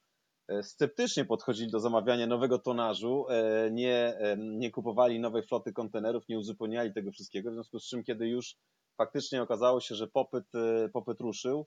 sceptycznie 0.61 1.25
podchodzili 1.25 1.71
do 1.71 1.79
zamawiania 1.79 2.27
nowego 2.27 2.59
tonażu, 2.59 3.25
nie, 3.71 4.17
nie 4.37 4.71
kupowali 4.71 5.19
nowej 5.19 5.43
floty 5.43 5.73
kontenerów, 5.73 6.27
nie 6.29 6.39
uzupełniali 6.39 6.93
tego 6.93 7.11
wszystkiego, 7.11 7.51
w 7.51 7.53
związku 7.53 7.79
z 7.79 7.87
czym, 7.87 8.03
kiedy 8.03 8.27
już 8.27 8.55
faktycznie 8.97 9.41
okazało 9.41 9.79
się, 9.79 9.95
że 9.95 10.07
popyt, 10.07 10.45
popyt 10.93 11.21
ruszył, 11.21 11.65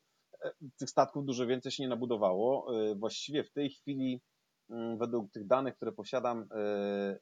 tych 0.79 0.91
statków 0.91 1.25
dużo 1.25 1.47
więcej 1.47 1.73
się 1.73 1.83
nie 1.83 1.89
nabudowało. 1.89 2.67
Właściwie 2.97 3.45
w 3.45 3.53
tej 3.53 3.71
chwili 3.71 4.21
według 4.99 5.31
tych 5.33 5.47
danych, 5.47 5.77
które 5.77 5.93
posiadam, 5.93 6.39
e, 6.51 6.57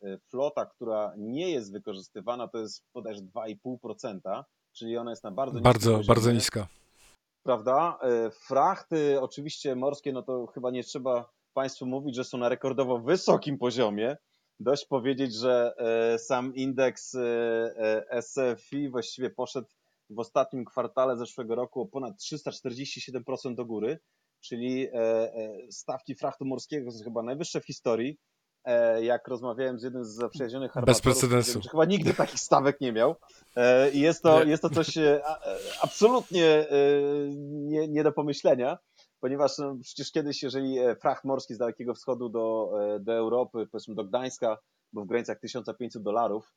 e, 0.02 0.18
flota, 0.18 0.66
która 0.66 1.14
nie 1.16 1.50
jest 1.50 1.72
wykorzystywana, 1.72 2.48
to 2.48 2.58
jest 2.58 2.84
bodajże 2.94 3.22
2,5%, 3.22 4.44
czyli 4.72 4.96
ona 4.96 5.10
jest 5.10 5.24
na 5.24 5.30
bardzo 5.30 5.60
Bardzo, 5.60 6.00
bardzo 6.06 6.32
niska. 6.32 6.66
Prawda? 7.42 7.98
E, 8.02 8.30
frachty 8.30 9.20
oczywiście 9.20 9.76
morskie, 9.76 10.12
no 10.12 10.22
to 10.22 10.46
chyba 10.46 10.70
nie 10.70 10.84
trzeba 10.84 11.30
Państwu 11.54 11.86
mówić, 11.86 12.14
że 12.14 12.24
są 12.24 12.38
na 12.38 12.48
rekordowo 12.48 12.98
wysokim 12.98 13.58
poziomie. 13.58 14.16
Dość 14.60 14.86
powiedzieć, 14.86 15.34
że 15.34 15.74
sam 16.18 16.54
indeks 16.54 17.16
SFI 18.20 18.88
właściwie 18.88 19.30
poszedł 19.30 19.68
w 20.10 20.18
ostatnim 20.18 20.64
kwartale 20.64 21.16
zeszłego 21.16 21.54
roku 21.54 21.80
o 21.80 21.86
ponad 21.86 22.16
347% 22.16 23.54
do 23.54 23.64
góry 23.64 23.98
czyli 24.48 24.88
e, 24.88 24.92
e, 24.94 25.32
stawki 25.70 26.14
frachtu 26.14 26.44
morskiego 26.44 26.90
są 26.90 27.04
chyba 27.04 27.22
najwyższe 27.22 27.60
w 27.60 27.66
historii. 27.66 28.18
E, 28.64 29.04
jak 29.04 29.28
rozmawiałem 29.28 29.78
z 29.78 29.82
jednym 29.82 30.04
z 30.04 30.08
zaprzyjaźnionych 30.08 30.72
Bez 30.86 31.00
precedensu. 31.00 31.60
Chyba 31.70 31.84
nigdy 31.84 32.14
takich 32.14 32.40
stawek 32.40 32.80
nie 32.80 32.92
miał. 32.92 33.14
I 33.92 34.00
jest 34.00 34.22
to, 34.22 34.44
jest 34.44 34.62
to 34.62 34.70
coś 34.70 34.98
absolutnie 35.82 36.66
nie, 37.38 37.88
nie 37.88 38.04
do 38.04 38.12
pomyślenia, 38.12 38.78
ponieważ 39.20 39.58
no, 39.58 39.76
przecież 39.82 40.12
kiedyś, 40.12 40.42
jeżeli 40.42 40.78
fracht 41.00 41.24
morski 41.24 41.54
z 41.54 41.58
Dalekiego 41.58 41.94
Wschodu 41.94 42.28
do, 42.28 42.72
do 43.00 43.12
Europy, 43.12 43.66
powiedzmy 43.72 43.94
do 43.94 44.04
Gdańska, 44.04 44.58
był 44.92 45.04
w 45.04 45.08
granicach 45.08 45.40
1500 45.40 46.02
dolarów, 46.02 46.54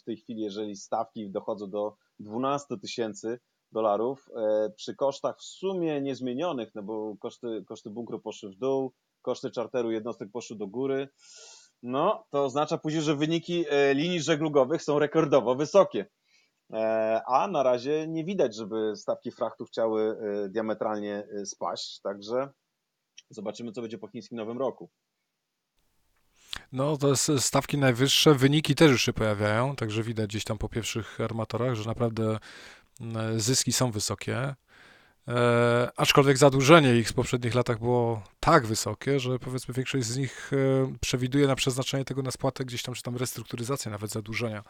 w 0.00 0.02
tej 0.04 0.16
chwili, 0.16 0.42
jeżeli 0.42 0.76
stawki 0.76 1.30
dochodzą 1.30 1.70
do 1.70 1.96
12 2.20 2.78
tysięcy, 2.78 3.38
dolarów 3.72 4.28
e, 4.36 4.70
przy 4.70 4.96
kosztach 4.96 5.38
w 5.38 5.42
sumie 5.42 6.00
niezmienionych, 6.00 6.74
no 6.74 6.82
bo 6.82 7.16
koszty, 7.20 7.64
koszty 7.66 7.90
bunkru 7.90 8.20
poszły 8.20 8.50
w 8.50 8.56
dół, 8.56 8.92
koszty 9.22 9.50
czarteru 9.50 9.90
jednostek 9.90 10.30
poszły 10.32 10.56
do 10.56 10.66
góry, 10.66 11.08
no 11.82 12.26
to 12.30 12.44
oznacza 12.44 12.78
później, 12.78 13.02
że 13.02 13.16
wyniki 13.16 13.64
e, 13.70 13.94
linii 13.94 14.20
żeglugowych 14.20 14.82
są 14.82 14.98
rekordowo 14.98 15.54
wysokie. 15.54 16.06
E, 16.72 17.22
a 17.26 17.48
na 17.48 17.62
razie 17.62 18.06
nie 18.08 18.24
widać, 18.24 18.56
żeby 18.56 18.96
stawki 18.96 19.30
frachtu 19.30 19.64
chciały 19.64 20.16
diametralnie 20.48 21.28
spaść, 21.44 22.00
także 22.00 22.48
zobaczymy, 23.30 23.72
co 23.72 23.80
będzie 23.80 23.98
po 23.98 24.08
chińskim 24.08 24.38
Nowym 24.38 24.58
Roku. 24.58 24.90
No, 26.72 26.96
to 26.96 27.08
jest 27.08 27.30
stawki 27.38 27.78
najwyższe, 27.78 28.34
wyniki 28.34 28.74
też 28.74 28.90
już 28.90 29.02
się 29.02 29.12
pojawiają, 29.12 29.76
także 29.76 30.02
widać 30.02 30.26
gdzieś 30.26 30.44
tam 30.44 30.58
po 30.58 30.68
pierwszych 30.68 31.20
armatorach, 31.20 31.74
że 31.74 31.88
naprawdę 31.88 32.38
zyski 33.36 33.72
są 33.72 33.90
wysokie, 33.90 34.54
e, 35.28 35.90
aczkolwiek 35.96 36.38
zadłużenie 36.38 36.96
ich 36.96 37.08
z 37.08 37.12
poprzednich 37.12 37.54
latach 37.54 37.78
było 37.78 38.22
tak 38.40 38.66
wysokie, 38.66 39.20
że 39.20 39.38
powiedzmy 39.38 39.74
większość 39.74 40.06
z 40.06 40.16
nich 40.16 40.50
e, 40.52 40.56
przewiduje 41.00 41.46
na 41.46 41.56
przeznaczenie 41.56 42.04
tego 42.04 42.22
na 42.22 42.30
spłatę 42.30 42.64
gdzieś 42.64 42.82
tam, 42.82 42.94
czy 42.94 43.02
tam 43.02 43.16
restrukturyzację 43.16 43.90
nawet 43.90 44.10
zadłużenia. 44.10 44.62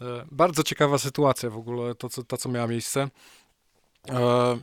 E, 0.00 0.26
bardzo 0.30 0.62
ciekawa 0.62 0.98
sytuacja 0.98 1.50
w 1.50 1.56
ogóle, 1.56 1.94
to 1.94 2.08
co, 2.08 2.24
to, 2.24 2.36
co 2.36 2.48
miała 2.48 2.66
miejsce. 2.66 3.08
E, 4.08 4.58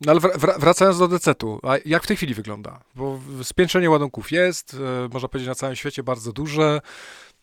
no 0.00 0.12
ale 0.12 0.20
wracając 0.58 0.98
do 0.98 1.08
decetu, 1.08 1.60
a 1.62 1.76
jak 1.84 2.02
w 2.02 2.06
tej 2.06 2.16
chwili 2.16 2.34
wygląda? 2.34 2.80
Bo 2.94 3.20
spiętrzenie 3.42 3.90
ładunków 3.90 4.32
jest, 4.32 4.74
e, 4.74 5.08
można 5.12 5.28
powiedzieć 5.28 5.48
na 5.48 5.54
całym 5.54 5.76
świecie 5.76 6.02
bardzo 6.02 6.32
duże. 6.32 6.80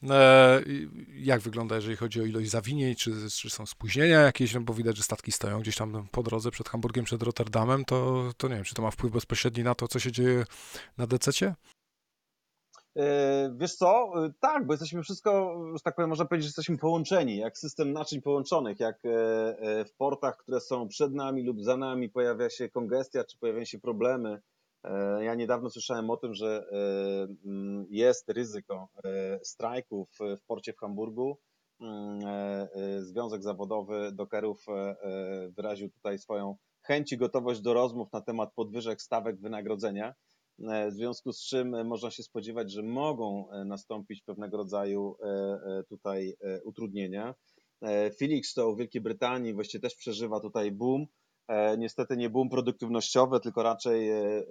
E, 0.09 0.61
jak 1.13 1.41
wygląda, 1.41 1.75
jeżeli 1.75 1.95
chodzi 1.95 2.21
o 2.21 2.25
ilość 2.25 2.49
zawinień, 2.49 2.95
czy, 2.95 3.11
czy 3.31 3.49
są 3.49 3.65
spóźnienia 3.65 4.19
jakieś, 4.19 4.53
no 4.53 4.61
bo 4.61 4.73
widać, 4.73 4.97
że 4.97 5.03
statki 5.03 5.31
stoją 5.31 5.59
gdzieś 5.59 5.75
tam 5.75 6.07
po 6.11 6.23
drodze 6.23 6.51
przed 6.51 6.69
Hamburgiem, 6.69 7.05
przed 7.05 7.23
Rotterdamem, 7.23 7.85
to, 7.85 8.23
to 8.37 8.47
nie 8.47 8.55
wiem, 8.55 8.63
czy 8.63 8.75
to 8.75 8.81
ma 8.81 8.91
wpływ 8.91 9.13
bezpośredni 9.13 9.63
na 9.63 9.75
to, 9.75 9.87
co 9.87 9.99
się 9.99 10.11
dzieje 10.11 10.45
na 10.97 11.07
dececie? 11.07 11.55
E, 12.97 13.55
wiesz 13.57 13.75
co, 13.75 14.11
e, 14.25 14.33
tak, 14.39 14.65
bo 14.65 14.73
jesteśmy 14.73 15.03
wszystko, 15.03 15.61
że 15.73 15.79
tak 15.83 15.95
powiem, 15.95 16.09
można 16.09 16.25
powiedzieć, 16.25 16.45
że 16.45 16.49
jesteśmy 16.49 16.77
połączeni, 16.77 17.37
jak 17.37 17.57
system 17.57 17.93
naczyń 17.93 18.21
połączonych, 18.21 18.79
jak 18.79 18.99
w 19.87 19.93
portach, 19.97 20.37
które 20.37 20.59
są 20.59 20.87
przed 20.87 21.13
nami 21.13 21.43
lub 21.43 21.61
za 21.61 21.77
nami 21.77 22.09
pojawia 22.09 22.49
się 22.49 22.69
kongestia, 22.69 23.23
czy 23.23 23.37
pojawiają 23.37 23.65
się 23.65 23.79
problemy, 23.79 24.41
ja 25.21 25.35
niedawno 25.35 25.69
słyszałem 25.69 26.09
o 26.09 26.17
tym, 26.17 26.33
że 26.33 26.65
e, 26.71 27.45
mm, 27.45 27.85
jest 27.89 28.29
ryzyko 28.29 28.89
e, 29.05 29.39
strajków 29.43 30.09
w 30.19 30.45
porcie 30.47 30.73
w 30.73 30.77
Hamburgu. 30.77 31.37
Mm, 31.81 32.19
Związek 32.99 33.43
Zawodowy 33.43 34.11
Dokerów 34.11 34.65
wyraził 35.57 35.89
tutaj 35.89 36.19
swoją 36.19 36.55
chęć 36.81 37.11
i 37.11 37.17
gotowość 37.17 37.61
do 37.61 37.73
rozmów 37.73 38.13
na 38.13 38.21
temat 38.21 38.53
podwyżek 38.55 39.01
stawek 39.01 39.39
wynagrodzenia, 39.39 40.13
w 40.59 40.91
związku 40.91 41.33
z 41.33 41.41
czym 41.41 41.87
można 41.87 42.11
się 42.11 42.23
spodziewać, 42.23 42.71
że 42.71 42.83
mogą 42.83 43.47
nastąpić 43.65 44.21
pewnego 44.21 44.57
rodzaju 44.57 45.15
tutaj 45.89 46.35
utrudnienia. 46.63 47.35
Felixstowe 48.19 48.75
w 48.75 48.77
Wielkiej 48.77 49.01
Brytanii 49.01 49.53
właściwie 49.53 49.81
też 49.81 49.95
przeżywa 49.95 50.39
tutaj 50.39 50.71
boom. 50.71 51.05
E, 51.47 51.77
niestety 51.77 52.17
nie 52.17 52.29
boom 52.29 52.49
produktywnościowy, 52.49 53.39
tylko 53.39 53.63
raczej 53.63 54.09
e, 54.09 54.45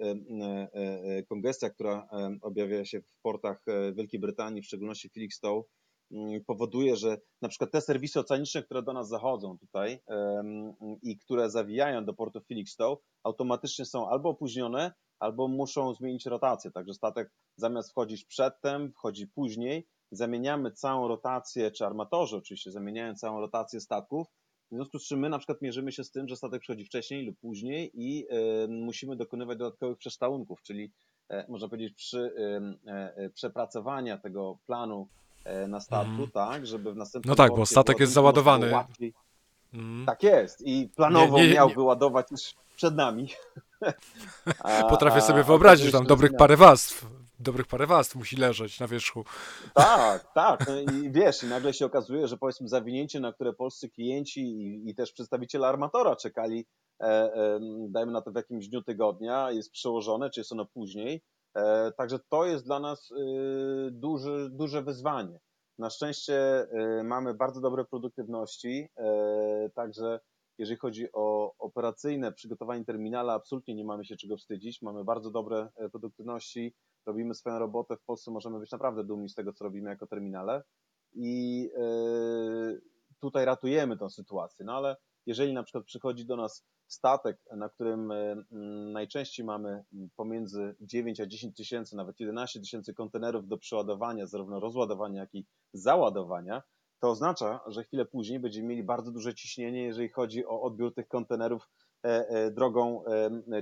e, 0.73 1.23
kongestia, 1.23 1.69
która 1.69 2.07
objawia 2.41 2.85
się 2.85 3.01
w 3.01 3.21
portach 3.21 3.65
Wielkiej 3.93 4.19
Brytanii, 4.19 4.61
w 4.61 4.65
szczególności 4.65 5.09
Felixstowe, 5.09 5.63
mm, 6.11 6.43
powoduje, 6.45 6.95
że 6.95 7.17
na 7.41 7.49
przykład 7.49 7.71
te 7.71 7.81
serwisy 7.81 8.19
oceaniczne, 8.19 8.63
które 8.63 8.83
do 8.83 8.93
nas 8.93 9.09
zachodzą 9.09 9.57
tutaj 9.57 9.99
i 11.01 11.17
które 11.17 11.49
zawijają 11.49 12.05
do 12.05 12.13
portu 12.13 12.41
Felixstowe, 12.41 13.01
automatycznie 13.23 13.85
są 13.85 14.09
albo 14.09 14.29
opóźnione, 14.29 14.93
albo 15.19 15.47
muszą 15.47 15.93
zmienić 15.93 16.25
rotację. 16.25 16.71
Także 16.71 16.93
statek 16.93 17.31
zamiast 17.57 17.91
wchodzić 17.91 18.25
przedtem, 18.25 18.91
wchodzi 18.91 19.27
później. 19.27 19.87
Zamieniamy 20.11 20.71
całą 20.71 21.07
rotację, 21.07 21.71
czy 21.71 21.85
armatorzy 21.85 22.37
oczywiście 22.37 22.71
zamieniają 22.71 23.15
całą 23.15 23.39
rotację 23.39 23.79
statków 23.79 24.27
w 24.73 24.75
związku 24.75 24.99
z 24.99 25.07
czym 25.07 25.19
my 25.19 25.29
na 25.29 25.37
przykład 25.37 25.61
mierzymy 25.61 25.91
się 25.91 26.03
z 26.03 26.11
tym, 26.11 26.27
że 26.27 26.35
statek 26.35 26.61
przychodzi 26.61 26.85
wcześniej 26.85 27.25
lub 27.25 27.39
później 27.39 27.91
i 27.93 28.27
y, 28.63 28.67
musimy 28.67 29.15
dokonywać 29.15 29.57
dodatkowych 29.57 29.97
przeształunków, 29.97 30.61
czyli 30.61 30.91
y, 31.31 31.45
można 31.49 31.67
powiedzieć 31.67 31.93
przy 31.93 32.33
y, 33.17 33.29
przepracowania 33.29 34.17
tego 34.17 34.57
planu 34.65 35.07
na 35.67 35.79
statku, 35.79 36.13
mm. 36.13 36.31
tak, 36.31 36.67
żeby 36.67 36.93
w 36.93 36.95
następnym 36.95 37.29
No 37.29 37.35
tak, 37.35 37.55
bo 37.55 37.65
statek 37.65 37.99
jest 37.99 38.13
załadowany. 38.13 38.73
Mm. 39.73 40.05
Tak 40.05 40.23
jest 40.23 40.61
i 40.61 40.89
planowo 40.95 41.37
nie, 41.37 41.47
nie, 41.47 41.53
miał 41.53 41.69
nie. 41.69 41.75
wyładować 41.75 42.31
już 42.31 42.53
przed 42.75 42.95
nami. 42.95 43.29
Potrafię 44.89 45.21
sobie 45.21 45.43
wyobrazić, 45.43 45.85
że 45.85 45.91
tam 45.91 46.05
dobrych 46.05 46.31
parę 46.37 46.57
warstw 46.57 47.05
dobrych 47.43 47.67
parę 47.67 47.87
warstw 47.87 48.15
musi 48.15 48.35
leżeć 48.35 48.79
na 48.79 48.87
wierzchu. 48.87 49.23
Tak, 49.73 50.33
tak. 50.33 50.67
No 50.67 50.79
i 50.79 51.11
wiesz, 51.11 51.43
i 51.43 51.45
nagle 51.47 51.73
się 51.73 51.85
okazuje, 51.85 52.27
że 52.27 52.37
powiedzmy 52.37 52.67
zawinięcie, 52.67 53.19
na 53.19 53.33
które 53.33 53.53
polscy 53.53 53.89
klienci 53.89 54.41
i, 54.41 54.89
i 54.89 54.95
też 54.95 55.11
przedstawiciele 55.11 55.67
armatora 55.67 56.15
czekali, 56.15 56.65
e, 57.01 57.05
e, 57.05 57.59
dajmy 57.89 58.11
na 58.11 58.21
to 58.21 58.31
w 58.31 58.35
jakimś 58.35 58.67
dniu 58.67 58.81
tygodnia, 58.81 59.51
jest 59.51 59.71
przełożone, 59.71 60.29
czy 60.29 60.39
jest 60.39 60.51
ono 60.51 60.65
później, 60.65 61.21
Także 61.97 62.19
to 62.29 62.45
jest 62.45 62.65
dla 62.65 62.79
nas 62.79 63.13
duży, 63.91 64.49
duże 64.51 64.83
wyzwanie. 64.83 65.39
Na 65.79 65.89
szczęście 65.89 66.67
mamy 67.03 67.33
bardzo 67.33 67.61
dobre 67.61 67.85
produktywności, 67.85 68.89
także 69.75 70.19
jeżeli 70.57 70.79
chodzi 70.79 71.07
o 71.13 71.55
operacyjne 71.57 72.31
przygotowanie 72.31 72.85
terminala, 72.85 73.33
absolutnie 73.33 73.75
nie 73.75 73.85
mamy 73.85 74.05
się 74.05 74.17
czego 74.17 74.37
wstydzić. 74.37 74.81
Mamy 74.81 75.03
bardzo 75.03 75.31
dobre 75.31 75.69
produktywności, 75.91 76.73
robimy 77.05 77.35
swoją 77.35 77.59
robotę. 77.59 77.97
W 77.97 78.03
Polsce 78.03 78.31
możemy 78.31 78.59
być 78.59 78.71
naprawdę 78.71 79.03
dumni 79.03 79.29
z 79.29 79.35
tego, 79.35 79.53
co 79.53 79.63
robimy 79.63 79.89
jako 79.89 80.07
terminale 80.07 80.63
i 81.13 81.69
tutaj 83.19 83.45
ratujemy 83.45 83.97
tę 83.97 84.09
sytuację. 84.09 84.65
No 84.65 84.73
ale 84.73 84.95
jeżeli 85.25 85.53
na 85.53 85.63
przykład 85.63 85.85
przychodzi 85.85 86.25
do 86.25 86.35
nas 86.35 86.65
statek, 86.87 87.37
na 87.55 87.69
którym 87.69 88.11
e, 88.11 88.35
najczęściej 88.91 89.45
mamy 89.45 89.83
pomiędzy 90.15 90.75
9 90.81 91.19
a 91.19 91.25
10 91.25 91.57
tysięcy, 91.57 91.95
nawet 91.95 92.19
11 92.19 92.59
tysięcy 92.59 92.93
kontenerów 92.93 93.47
do 93.47 93.57
przeładowania, 93.57 94.27
zarówno 94.27 94.59
rozładowania, 94.59 95.21
jak 95.21 95.35
i 95.35 95.45
załadowania, 95.73 96.63
to 96.99 97.09
oznacza, 97.09 97.59
że 97.67 97.83
chwilę 97.83 98.05
później 98.05 98.39
będziemy 98.39 98.67
mieli 98.67 98.83
bardzo 98.83 99.11
duże 99.11 99.33
ciśnienie, 99.33 99.83
jeżeli 99.83 100.09
chodzi 100.09 100.45
o 100.45 100.61
odbiór 100.61 100.93
tych 100.93 101.07
kontenerów 101.07 101.69
drogą 102.51 103.03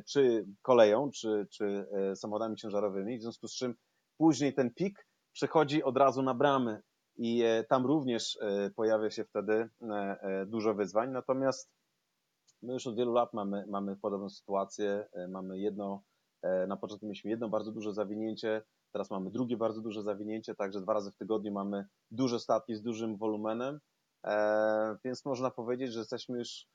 czy 0.08 0.46
koleją, 0.62 1.12
czy, 1.12 1.48
czy 1.52 1.86
samochodami 2.16 2.56
ciężarowymi, 2.56 3.18
w 3.18 3.22
związku 3.22 3.48
z 3.48 3.54
czym 3.54 3.76
później 4.18 4.54
ten 4.54 4.74
pik 4.74 5.08
przechodzi 5.32 5.84
od 5.84 5.98
razu 5.98 6.22
na 6.22 6.34
bramy 6.34 6.82
i 7.18 7.44
tam 7.70 7.86
również 7.86 8.40
pojawia 8.76 9.10
się 9.10 9.24
wtedy 9.24 9.70
dużo 10.46 10.74
wyzwań. 10.74 11.12
Natomiast 11.12 11.72
My 12.64 12.74
już 12.74 12.88
od 12.88 12.96
wielu 12.96 13.14
lat 13.14 13.34
mamy, 13.34 13.66
mamy 13.68 13.96
podobną 13.96 14.30
sytuację. 14.30 15.08
E, 15.14 15.28
mamy 15.28 15.60
jedno, 15.60 16.04
e, 16.42 16.68
na 16.68 16.78
początku 16.78 17.06
mieliśmy 17.06 17.32
jedno 17.32 17.50
bardzo 17.50 17.72
duże 17.72 17.94
zawinięcie, 17.94 18.62
teraz 18.92 19.12
mamy 19.12 19.32
drugie 19.32 19.58
bardzo 19.58 19.82
duże 19.82 20.04
zawinięcie, 20.04 20.56
także 20.56 20.82
dwa 20.82 20.94
razy 20.94 21.12
w 21.12 21.16
tygodniu 21.16 21.52
mamy 21.52 21.86
duże 22.12 22.40
statki 22.40 22.76
z 22.76 22.82
dużym 22.82 23.18
wolumenem, 23.18 23.80
e, 24.26 24.98
więc 25.06 25.26
można 25.26 25.52
powiedzieć, 25.52 25.94
że 25.94 26.00
jesteśmy 26.00 26.38
już 26.38 26.68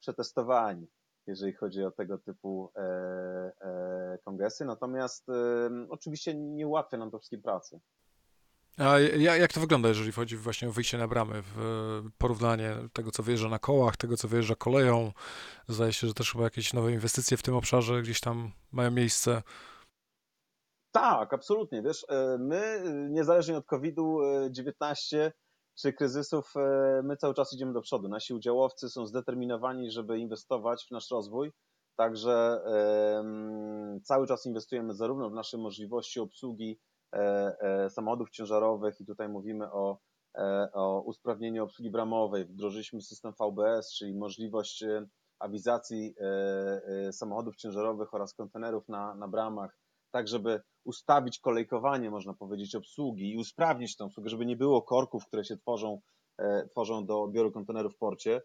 przetestowani, 0.00 0.86
jeżeli 1.26 1.52
chodzi 1.52 1.84
o 1.84 1.90
tego 1.90 2.18
typu 2.18 2.72
kongresy. 4.24 4.64
Natomiast 4.64 5.26
oczywiście 5.88 6.34
nie 6.34 6.66
ułatwia 6.68 6.98
nam 6.98 7.10
to 7.10 7.18
wszystkim 7.18 7.42
pracy. 7.42 7.80
A 8.78 8.98
jak 9.36 9.52
to 9.52 9.60
wygląda, 9.60 9.88
jeżeli 9.88 10.12
chodzi 10.12 10.36
właśnie 10.36 10.68
o 10.68 10.72
wyjście 10.72 10.98
na 10.98 11.08
bramy, 11.08 11.42
w 11.42 12.02
porównanie 12.18 12.76
tego, 12.92 13.10
co 13.10 13.22
wyjeżdża 13.22 13.48
na 13.48 13.58
kołach, 13.58 13.96
tego, 13.96 14.16
co 14.16 14.28
wyjeżdża 14.28 14.54
koleją? 14.54 15.12
Zdaje 15.68 15.92
się, 15.92 16.06
że 16.06 16.14
też 16.14 16.32
chyba 16.32 16.44
jakieś 16.44 16.72
nowe 16.72 16.92
inwestycje 16.92 17.36
w 17.36 17.42
tym 17.42 17.54
obszarze 17.54 18.02
gdzieś 18.02 18.20
tam 18.20 18.50
mają 18.72 18.90
miejsce. 18.90 19.42
Tak, 20.92 21.34
absolutnie. 21.34 21.82
Wiesz, 21.82 22.06
e, 22.08 22.38
my 22.38 22.82
niezależnie 23.10 23.56
od 23.56 23.66
COVID-19 23.66 25.32
czy 25.82 25.92
kryzysów, 25.92 26.52
e, 26.56 27.02
my 27.04 27.16
cały 27.16 27.34
czas 27.34 27.52
idziemy 27.52 27.72
do 27.72 27.80
przodu. 27.80 28.08
Nasi 28.08 28.34
udziałowcy 28.34 28.88
są 28.88 29.06
zdeterminowani, 29.06 29.90
żeby 29.90 30.18
inwestować 30.18 30.86
w 30.86 30.90
nasz 30.90 31.10
rozwój. 31.10 31.52
Także 31.96 32.60
cały 34.04 34.26
czas 34.26 34.46
inwestujemy 34.46 34.94
zarówno 34.94 35.30
w 35.30 35.34
nasze 35.34 35.58
możliwości 35.58 36.20
obsługi 36.20 36.80
E, 37.14 37.56
e, 37.60 37.90
samochodów 37.90 38.30
ciężarowych 38.30 39.00
i 39.00 39.06
tutaj 39.06 39.28
mówimy 39.28 39.72
o, 39.72 39.98
o 40.72 41.00
usprawnieniu 41.00 41.64
obsługi 41.64 41.90
bramowej. 41.90 42.44
Wdrożyliśmy 42.44 43.02
system 43.02 43.32
VBS, 43.40 43.94
czyli 43.94 44.14
możliwość 44.14 44.84
awizacji 45.38 46.14
samochodów 47.12 47.56
ciężarowych 47.56 48.14
oraz 48.14 48.34
kontenerów 48.34 48.88
na, 48.88 49.14
na 49.14 49.28
bramach, 49.28 49.78
tak 50.10 50.28
żeby 50.28 50.60
ustawić 50.84 51.38
kolejkowanie, 51.38 52.10
można 52.10 52.34
powiedzieć, 52.34 52.74
obsługi 52.74 53.32
i 53.32 53.36
usprawnić 53.36 53.96
tę 53.96 54.04
obsługę, 54.04 54.30
żeby 54.30 54.46
nie 54.46 54.56
było 54.56 54.82
korków, 54.82 55.26
które 55.26 55.44
się 55.44 55.56
tworzą, 55.56 56.00
tworzą 56.70 57.06
do 57.06 57.22
odbioru 57.22 57.52
kontenerów 57.52 57.94
w 57.94 57.98
porcie. 57.98 58.42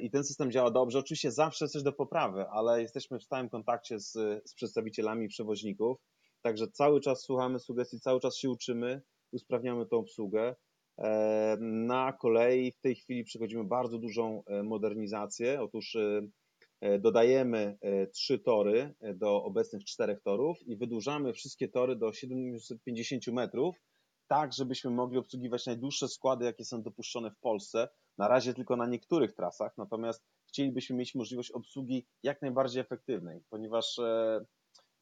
I 0.00 0.10
ten 0.10 0.24
system 0.24 0.50
działa 0.50 0.70
dobrze. 0.70 0.98
Oczywiście 0.98 1.30
zawsze 1.30 1.64
jest 1.64 1.72
coś 1.72 1.82
do 1.82 1.92
poprawy, 1.92 2.48
ale 2.48 2.82
jesteśmy 2.82 3.18
w 3.18 3.24
stałym 3.24 3.48
kontakcie 3.48 4.00
z, 4.00 4.12
z 4.44 4.54
przedstawicielami 4.54 5.28
przewoźników 5.28 5.98
Także 6.46 6.68
cały 6.68 7.00
czas 7.00 7.22
słuchamy 7.22 7.58
sugestii, 7.58 8.00
cały 8.00 8.20
czas 8.20 8.36
się 8.36 8.50
uczymy, 8.50 9.02
usprawniamy 9.32 9.86
tą 9.86 9.96
obsługę. 9.96 10.56
E, 10.98 11.56
na 11.60 12.12
kolei 12.12 12.72
w 12.72 12.80
tej 12.80 12.94
chwili 12.94 13.24
przechodzimy 13.24 13.64
bardzo 13.64 13.98
dużą 13.98 14.42
e, 14.46 14.62
modernizację. 14.62 15.62
Otóż 15.62 15.96
e, 15.96 16.20
dodajemy 16.98 17.78
trzy 18.12 18.38
tory 18.38 18.94
do 19.14 19.44
obecnych 19.44 19.84
czterech 19.84 20.22
torów 20.22 20.62
i 20.62 20.76
wydłużamy 20.76 21.32
wszystkie 21.32 21.68
tory 21.68 21.96
do 21.96 22.12
750 22.12 23.26
metrów, 23.26 23.76
tak 24.28 24.52
żebyśmy 24.52 24.90
mogli 24.90 25.18
obsługiwać 25.18 25.66
najdłuższe 25.66 26.08
składy, 26.08 26.44
jakie 26.44 26.64
są 26.64 26.82
dopuszczone 26.82 27.30
w 27.30 27.38
Polsce. 27.38 27.88
Na 28.18 28.28
razie 28.28 28.54
tylko 28.54 28.76
na 28.76 28.86
niektórych 28.86 29.32
trasach, 29.32 29.72
natomiast 29.78 30.24
chcielibyśmy 30.48 30.96
mieć 30.96 31.14
możliwość 31.14 31.50
obsługi 31.50 32.06
jak 32.22 32.42
najbardziej 32.42 32.80
efektywnej, 32.80 33.40
ponieważ 33.50 34.00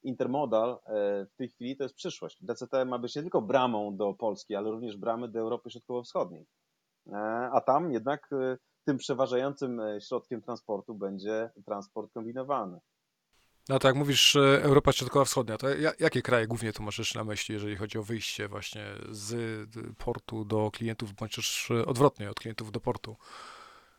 intermodal 0.05 0.79
e, 0.87 1.27
w 1.27 1.37
tej 1.37 1.49
chwili 1.49 1.77
to 1.77 1.83
jest 1.83 1.95
przyszłość. 1.95 2.39
DCT 2.41 2.85
ma 2.87 2.99
być 2.99 3.17
nie 3.17 3.23
tylko 3.23 3.43
bramą 3.43 3.97
do 3.97 4.15
Polski, 4.15 4.55
ale 4.55 4.71
również 4.71 4.97
bramy 4.97 5.29
do 5.29 5.41
Europy 5.41 5.71
Środkowo-Wschodniej. 5.71 6.47
E, 7.07 7.17
a 7.53 7.61
tam 7.61 7.93
jednak 7.93 8.29
e, 8.33 8.57
tym 8.85 8.99
przeważającym 8.99 9.81
środkiem 10.01 10.43
transportu 10.43 10.95
będzie 10.95 11.51
transport 11.67 12.13
kombinowany. 12.13 12.81
No 13.69 13.79
tak, 13.79 13.95
mówisz 13.95 14.37
Europa 14.37 14.93
Środkowa-Wschodnia, 14.93 15.59
to 15.59 15.67
jakie 16.01 16.23
kraje 16.23 16.47
głównie 16.47 16.73
tu 16.73 16.83
masz 16.83 17.15
na 17.15 17.25
myśli, 17.25 17.53
jeżeli 17.53 17.77
chodzi 17.77 17.99
o 17.99 18.03
wyjście 18.03 18.49
właśnie 18.49 18.85
z 19.11 19.37
portu 19.99 20.45
do 20.45 20.71
klientów, 20.71 21.15
bądź 21.15 21.35
też 21.35 21.71
odwrotnie, 21.87 22.31
od 22.31 22.41
klientów 22.41 22.73
do 22.73 22.81
portu? 22.81 23.17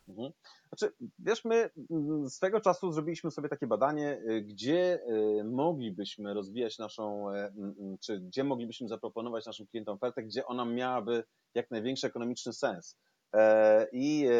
Mhm. 0.07 0.31
Znaczy, 0.67 0.95
wiesz, 1.19 1.45
my 1.45 1.69
mm, 1.91 2.29
swego 2.29 2.61
czasu 2.61 2.91
zrobiliśmy 2.91 3.31
sobie 3.31 3.49
takie 3.49 3.67
badanie, 3.67 4.21
gdzie 4.41 4.99
moglibyśmy 5.43 6.33
rozwijać 6.33 6.77
naszą, 6.77 7.31
e, 7.31 7.53
czy 7.99 8.19
gdzie 8.19 8.43
moglibyśmy 8.43 8.87
zaproponować 8.87 9.45
naszym 9.45 9.67
klientom 9.67 9.95
ofertę, 9.95 10.23
gdzie 10.23 10.45
ona 10.45 10.65
miałaby 10.65 11.23
jak 11.53 11.71
największy 11.71 12.07
ekonomiczny 12.07 12.53
sens. 12.53 12.97
E, 13.35 13.87
I 13.91 14.25
e, 14.25 14.31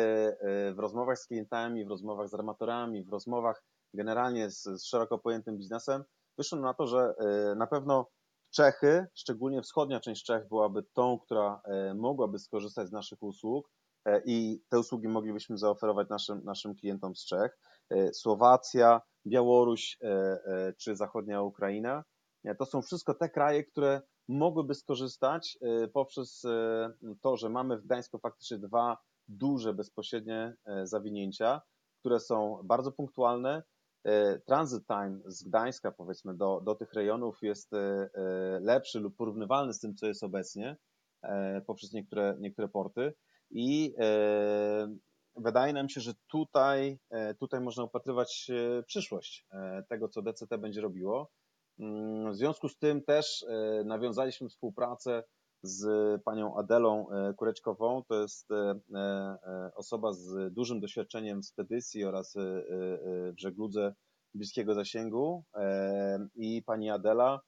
w 0.74 0.80
rozmowach 0.80 1.20
z 1.20 1.28
klientami, 1.28 1.86
w 1.86 1.90
rozmowach 1.90 2.30
z 2.30 2.34
armatorami, 2.34 3.04
w 3.04 3.10
rozmowach 3.10 3.64
generalnie 3.94 4.50
z, 4.50 4.64
z 4.64 4.86
szeroko 4.86 5.20
pojętym 5.20 5.58
biznesem, 5.58 6.04
wyszło 6.38 6.60
na 6.60 6.74
to, 6.74 6.88
że 6.88 7.14
na 7.56 7.68
pewno 7.68 8.10
Czechy, 8.54 9.06
szczególnie 9.14 9.62
wschodnia 9.62 10.00
część 10.00 10.26
Czech, 10.26 10.48
byłaby 10.48 10.84
tą, 10.94 11.20
która 11.20 11.62
mogłaby 11.96 12.40
skorzystać 12.40 12.88
z 12.88 12.92
naszych 12.92 13.24
usług 13.24 13.70
E, 14.06 14.22
i 14.26 14.62
te 14.70 14.80
usługi 14.80 15.08
moglibyśmy 15.08 15.58
zaoferować 15.58 16.10
naszym, 16.10 16.44
naszym 16.44 16.76
klientom 16.76 17.16
z 17.16 17.26
Czech. 17.26 17.58
E, 17.90 18.14
Słowacja, 18.14 19.02
Białoruś 19.28 19.98
e, 20.02 20.74
czy 20.78 20.96
zachodnia 20.96 21.42
Ukraina 21.42 22.04
to 22.60 22.66
są 22.66 22.82
wszystko 22.82 23.14
te 23.14 23.30
kraje, 23.30 23.64
które 23.64 24.02
mogłyby 24.28 24.76
skorzystać 24.76 25.58
poprzez 25.94 26.44
to, 27.22 27.38
że 27.38 27.50
mamy 27.50 27.78
w 27.78 27.86
Gdańsku 27.86 28.20
faktycznie 28.20 28.58
dwa 28.58 28.98
duże 29.28 29.74
bezpośrednie 29.74 30.56
zawinięcia, 30.84 31.62
które 32.00 32.20
są 32.20 32.62
bardzo 32.64 32.92
punktualne. 32.92 33.64
Transit 34.46 34.88
time 34.88 35.20
z 35.26 35.44
Gdańska, 35.44 35.92
powiedzmy, 35.92 36.38
do, 36.38 36.62
do 36.62 36.76
tych 36.76 36.94
rejonów 36.94 37.42
jest 37.42 37.72
lepszy 38.62 39.00
lub 39.00 39.16
porównywalny 39.16 39.74
z 39.74 39.80
tym, 39.80 39.96
co 39.96 40.08
jest 40.08 40.24
obecnie 40.24 40.78
poprzez 41.66 41.94
niektóre, 41.94 42.36
niektóre 42.40 42.68
porty. 42.68 43.14
I 43.52 43.96
e, 44.00 44.96
wydaje 45.36 45.74
nam 45.74 45.90
się, 45.90 46.02
że 46.02 46.14
tutaj, 46.28 47.00
e, 47.10 47.36
tutaj 47.36 47.62
można 47.62 47.84
upatrywać 47.84 48.50
e, 48.50 48.84
przyszłość 48.84 49.48
tego, 49.90 50.10
co 50.10 50.22
DCT 50.22 50.58
będzie 50.58 50.82
robiło. 50.82 51.32
Mm, 51.80 52.32
w 52.32 52.36
związku 52.36 52.70
z 52.70 52.78
tym 52.78 53.04
też 53.04 53.46
nawiązaliśmy 53.86 54.50
współpracę 54.50 55.24
z 55.64 55.84
panią 56.24 56.56
Adelą 56.58 57.08
Kureczkową. 57.38 58.04
To 58.08 58.22
jest 58.22 58.50
osoba 59.76 60.14
z 60.14 60.54
dużym 60.54 60.80
doświadczeniem 60.80 61.42
w 61.42 61.46
spedycji 61.46 62.04
oraz 62.04 62.34
w 63.34 63.40
żegludze 63.40 63.94
bliskiego 64.36 64.74
zasięgu. 64.74 65.44
I 66.36 66.64
pani 66.64 66.90
Adela 66.90 67.42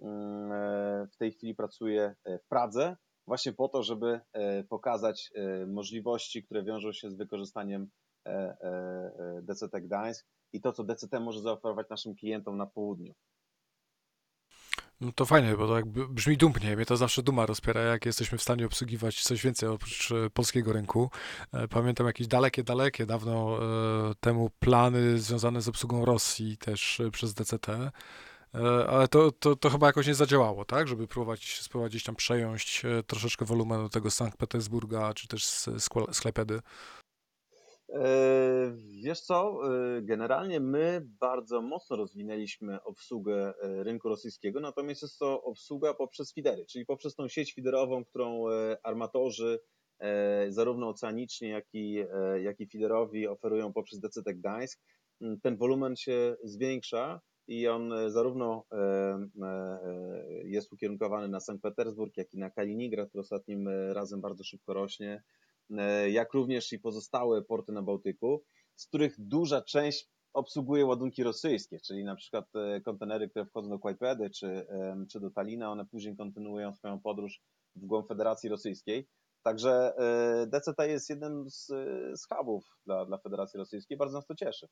mm, 0.00 1.08
w 1.08 1.16
tej 1.16 1.32
chwili 1.32 1.54
pracuje 1.54 2.14
w 2.26 2.48
Pradze 2.48 2.96
właśnie 3.26 3.52
po 3.52 3.68
to, 3.68 3.82
żeby 3.82 4.20
e, 4.32 4.64
pokazać 4.64 5.30
e, 5.34 5.66
możliwości, 5.66 6.42
które 6.42 6.64
wiążą 6.64 6.92
się 6.92 7.10
z 7.10 7.16
wykorzystaniem 7.16 7.90
e, 8.26 9.42
DCT 9.42 9.80
Gdańsk 9.80 10.26
i 10.52 10.60
to, 10.60 10.72
co 10.72 10.84
DCT 10.84 11.20
może 11.20 11.40
zaoferować 11.40 11.88
naszym 11.90 12.14
klientom 12.14 12.56
na 12.56 12.66
południu. 12.66 13.14
No 15.02 15.12
to 15.12 15.26
fajnie, 15.26 15.56
bo 15.56 15.66
to 15.66 15.76
jakby 15.76 16.08
brzmi 16.08 16.36
dumnie. 16.36 16.76
Mnie 16.76 16.86
to 16.86 16.96
zawsze 16.96 17.22
duma 17.22 17.46
rozpiera, 17.46 17.80
jak 17.80 18.06
jesteśmy 18.06 18.38
w 18.38 18.42
stanie 18.42 18.66
obsługiwać 18.66 19.22
coś 19.22 19.42
więcej 19.42 19.68
oprócz 19.68 20.12
polskiego 20.34 20.72
rynku. 20.72 21.10
Pamiętam 21.70 22.06
jakieś 22.06 22.26
dalekie, 22.26 22.64
dalekie, 22.64 23.06
dawno 23.06 23.58
temu 24.20 24.50
plany 24.58 25.18
związane 25.18 25.62
z 25.62 25.68
obsługą 25.68 26.04
Rosji 26.04 26.56
też 26.56 27.02
przez 27.12 27.34
DCT. 27.34 27.68
E, 28.54 28.88
ale 28.88 29.08
to, 29.08 29.32
to, 29.32 29.56
to 29.56 29.70
chyba 29.70 29.86
jakoś 29.86 30.06
nie 30.06 30.14
zadziałało, 30.14 30.64
tak? 30.64 30.88
Żeby 30.88 31.08
próbować 31.08 31.60
spróbować 31.60 32.02
tam 32.02 32.16
przejąć 32.16 32.82
e, 32.84 33.02
troszeczkę 33.02 33.44
wolumenu 33.44 33.88
tego 33.88 34.10
Sankt 34.10 34.38
Petersburga, 34.38 35.14
czy 35.14 35.28
też 35.28 35.46
sklepedy. 36.12 36.60
E, 37.92 38.74
wiesz 39.02 39.20
co, 39.20 39.60
generalnie 40.02 40.60
my 40.60 41.06
bardzo 41.20 41.62
mocno 41.62 41.96
rozwinęliśmy 41.96 42.82
obsługę 42.82 43.54
rynku 43.62 44.08
rosyjskiego, 44.08 44.60
natomiast 44.60 45.02
jest 45.02 45.18
to 45.18 45.42
obsługa 45.42 45.94
poprzez 45.94 46.34
fidery, 46.34 46.66
czyli 46.66 46.86
poprzez 46.86 47.14
tą 47.14 47.28
sieć 47.28 47.54
fiderową, 47.54 48.04
którą 48.04 48.44
armatorzy 48.82 49.60
zarówno 50.48 50.88
oceaniczni, 50.88 51.48
jak 51.48 51.64
i, 51.72 52.04
jak 52.42 52.60
i 52.60 52.66
fiderowi 52.66 53.28
oferują 53.28 53.72
poprzez 53.72 54.00
DCT 54.00 54.34
Gdańsk. 54.34 54.80
Ten 55.42 55.56
wolumen 55.56 55.96
się 55.96 56.36
zwiększa 56.44 57.20
i 57.48 57.68
on 57.68 57.92
e, 57.92 58.10
zarówno 58.10 58.64
e, 58.72 58.76
e, 59.42 59.80
jest 60.44 60.72
ukierunkowany 60.72 61.28
na 61.28 61.40
Sankt 61.40 61.62
Petersburg, 61.62 62.16
jak 62.16 62.34
i 62.34 62.38
na 62.38 62.50
Kaliningrad, 62.50 63.08
który 63.08 63.20
ostatnim 63.20 63.68
razem 63.92 64.20
bardzo 64.20 64.44
szybko 64.44 64.74
rośnie, 64.74 65.22
jak 66.10 66.32
również 66.32 66.72
i 66.72 66.78
pozostałe 66.78 67.42
porty 67.42 67.72
na 67.72 67.82
Bałtyku, 67.82 68.42
z 68.76 68.86
których 68.86 69.14
duża 69.18 69.62
część 69.62 70.08
obsługuje 70.32 70.86
ładunki 70.86 71.22
rosyjskie, 71.22 71.80
czyli 71.80 72.04
na 72.04 72.16
przykład 72.16 72.44
kontenery, 72.84 73.28
które 73.28 73.46
wchodzą 73.46 73.68
do 73.68 73.78
Kłajpedy 73.78 74.30
czy, 74.30 74.66
czy 75.10 75.20
do 75.20 75.30
Talina, 75.30 75.70
one 75.70 75.86
później 75.86 76.16
kontynuują 76.16 76.74
swoją 76.74 77.00
podróż 77.00 77.40
w 77.76 77.86
głąb 77.86 78.08
Federacji 78.08 78.48
Rosyjskiej. 78.48 79.08
Także 79.42 79.92
DCT 80.46 80.88
jest 80.88 81.10
jednym 81.10 81.50
z, 81.50 81.66
z 82.20 82.26
hubów 82.28 82.64
dla, 82.86 83.06
dla 83.06 83.18
Federacji 83.18 83.58
Rosyjskiej, 83.58 83.96
bardzo 83.96 84.18
nas 84.18 84.26
to 84.26 84.34
cieszy. 84.34 84.68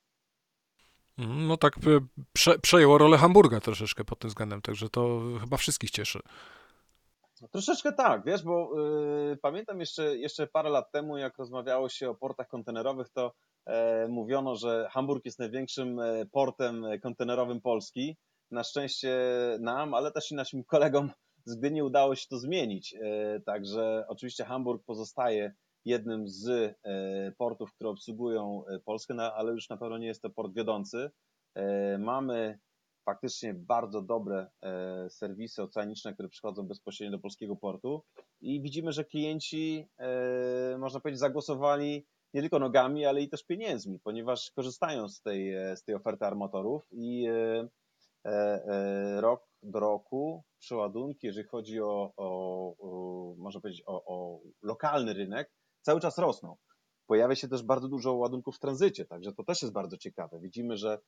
Mhm, 1.18 1.46
no 1.46 1.56
tak 1.56 1.76
e, 1.76 2.06
prze, 2.32 2.58
przejęło 2.58 2.98
rolę 2.98 3.18
Hamburga 3.18 3.60
troszeczkę 3.60 4.04
pod 4.04 4.18
tym 4.18 4.28
względem, 4.28 4.62
także 4.62 4.88
to 4.88 5.20
chyba 5.40 5.56
wszystkich 5.56 5.90
cieszy. 5.90 6.20
No, 7.40 7.48
troszeczkę 7.48 7.92
tak, 7.92 8.24
wiesz, 8.24 8.42
bo 8.42 8.80
yy, 8.80 9.36
pamiętam 9.36 9.80
jeszcze, 9.80 10.16
jeszcze 10.16 10.46
parę 10.46 10.70
lat 10.70 10.90
temu, 10.92 11.18
jak 11.18 11.38
rozmawiało 11.38 11.88
się 11.88 12.10
o 12.10 12.14
portach 12.14 12.48
kontenerowych, 12.48 13.08
to 13.08 13.32
e, 13.66 14.08
mówiono, 14.08 14.56
że 14.56 14.88
Hamburg 14.90 15.24
jest 15.24 15.38
największym 15.38 16.00
e, 16.00 16.26
portem 16.26 16.84
kontenerowym 17.02 17.60
Polski. 17.60 18.16
Na 18.50 18.64
szczęście 18.64 19.18
nam, 19.60 19.94
ale 19.94 20.12
też 20.12 20.30
i 20.30 20.34
naszym 20.34 20.64
kolegom 20.64 21.10
z 21.44 21.54
Gdyni 21.54 21.82
udało 21.82 22.14
się 22.14 22.26
to 22.30 22.38
zmienić. 22.38 22.94
E, 22.94 23.40
także 23.40 24.04
oczywiście 24.08 24.44
Hamburg 24.44 24.84
pozostaje 24.86 25.52
jednym 25.84 26.28
z 26.28 26.48
e, 26.48 27.32
portów, 27.38 27.74
które 27.74 27.90
obsługują 27.90 28.64
e, 28.66 28.78
Polskę, 28.78 29.14
no, 29.14 29.34
ale 29.34 29.52
już 29.52 29.68
na 29.68 29.76
pewno 29.76 29.98
nie 29.98 30.06
jest 30.06 30.22
to 30.22 30.30
port 30.30 30.54
wiodący. 30.54 31.10
E, 31.54 31.98
mamy 31.98 32.58
faktycznie 33.04 33.54
bardzo 33.54 34.02
dobre 34.02 34.50
serwisy 35.08 35.62
oceaniczne, 35.62 36.14
które 36.14 36.28
przychodzą 36.28 36.62
bezpośrednio 36.62 37.16
do 37.16 37.22
polskiego 37.22 37.56
portu 37.56 38.02
i 38.40 38.62
widzimy, 38.62 38.92
że 38.92 39.04
klienci, 39.04 39.88
można 40.78 41.00
powiedzieć, 41.00 41.20
zagłosowali 41.20 42.06
nie 42.34 42.40
tylko 42.40 42.58
nogami, 42.58 43.06
ale 43.06 43.22
i 43.22 43.28
też 43.28 43.44
pieniędzmi, 43.44 43.98
ponieważ 43.98 44.50
korzystają 44.50 45.08
z 45.08 45.22
tej, 45.22 45.54
z 45.76 45.84
tej 45.84 45.94
oferty 45.94 46.24
armatorów 46.24 46.86
i 46.92 47.28
rok 49.16 49.50
do 49.62 49.80
roku 49.80 50.42
przeładunki, 50.58 51.26
jeżeli 51.26 51.48
chodzi 51.48 51.80
o, 51.80 52.12
o, 52.16 52.74
o 52.78 53.34
można 53.36 53.60
powiedzieć, 53.60 53.82
o, 53.86 54.04
o 54.04 54.40
lokalny 54.62 55.12
rynek, 55.12 55.52
cały 55.80 56.00
czas 56.00 56.18
rosną. 56.18 56.56
Pojawia 57.06 57.34
się 57.34 57.48
też 57.48 57.62
bardzo 57.62 57.88
dużo 57.88 58.14
ładunków 58.14 58.56
w 58.56 58.58
tranzycie, 58.58 59.04
także 59.04 59.32
to 59.32 59.44
też 59.44 59.62
jest 59.62 59.74
bardzo 59.74 59.96
ciekawe. 59.96 60.40
Widzimy, 60.40 60.76
że 60.76 60.92
e, 60.92 60.96
e, 60.96 61.00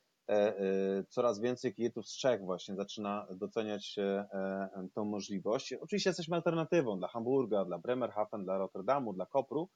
coraz 1.08 1.40
więcej 1.40 1.74
klientów 1.74 2.08
z 2.08 2.18
Czech 2.18 2.44
właśnie 2.44 2.76
zaczyna 2.76 3.26
doceniać 3.30 3.98
e, 3.98 4.88
tą 4.94 5.04
możliwość. 5.04 5.72
Oczywiście 5.72 6.10
jesteśmy 6.10 6.36
alternatywą 6.36 6.98
dla 6.98 7.08
Hamburga, 7.08 7.64
dla 7.64 7.78
Bremerhaven, 7.78 8.44
dla 8.44 8.58
Rotterdamu, 8.58 9.12
dla 9.12 9.26
Kopru, 9.26 9.68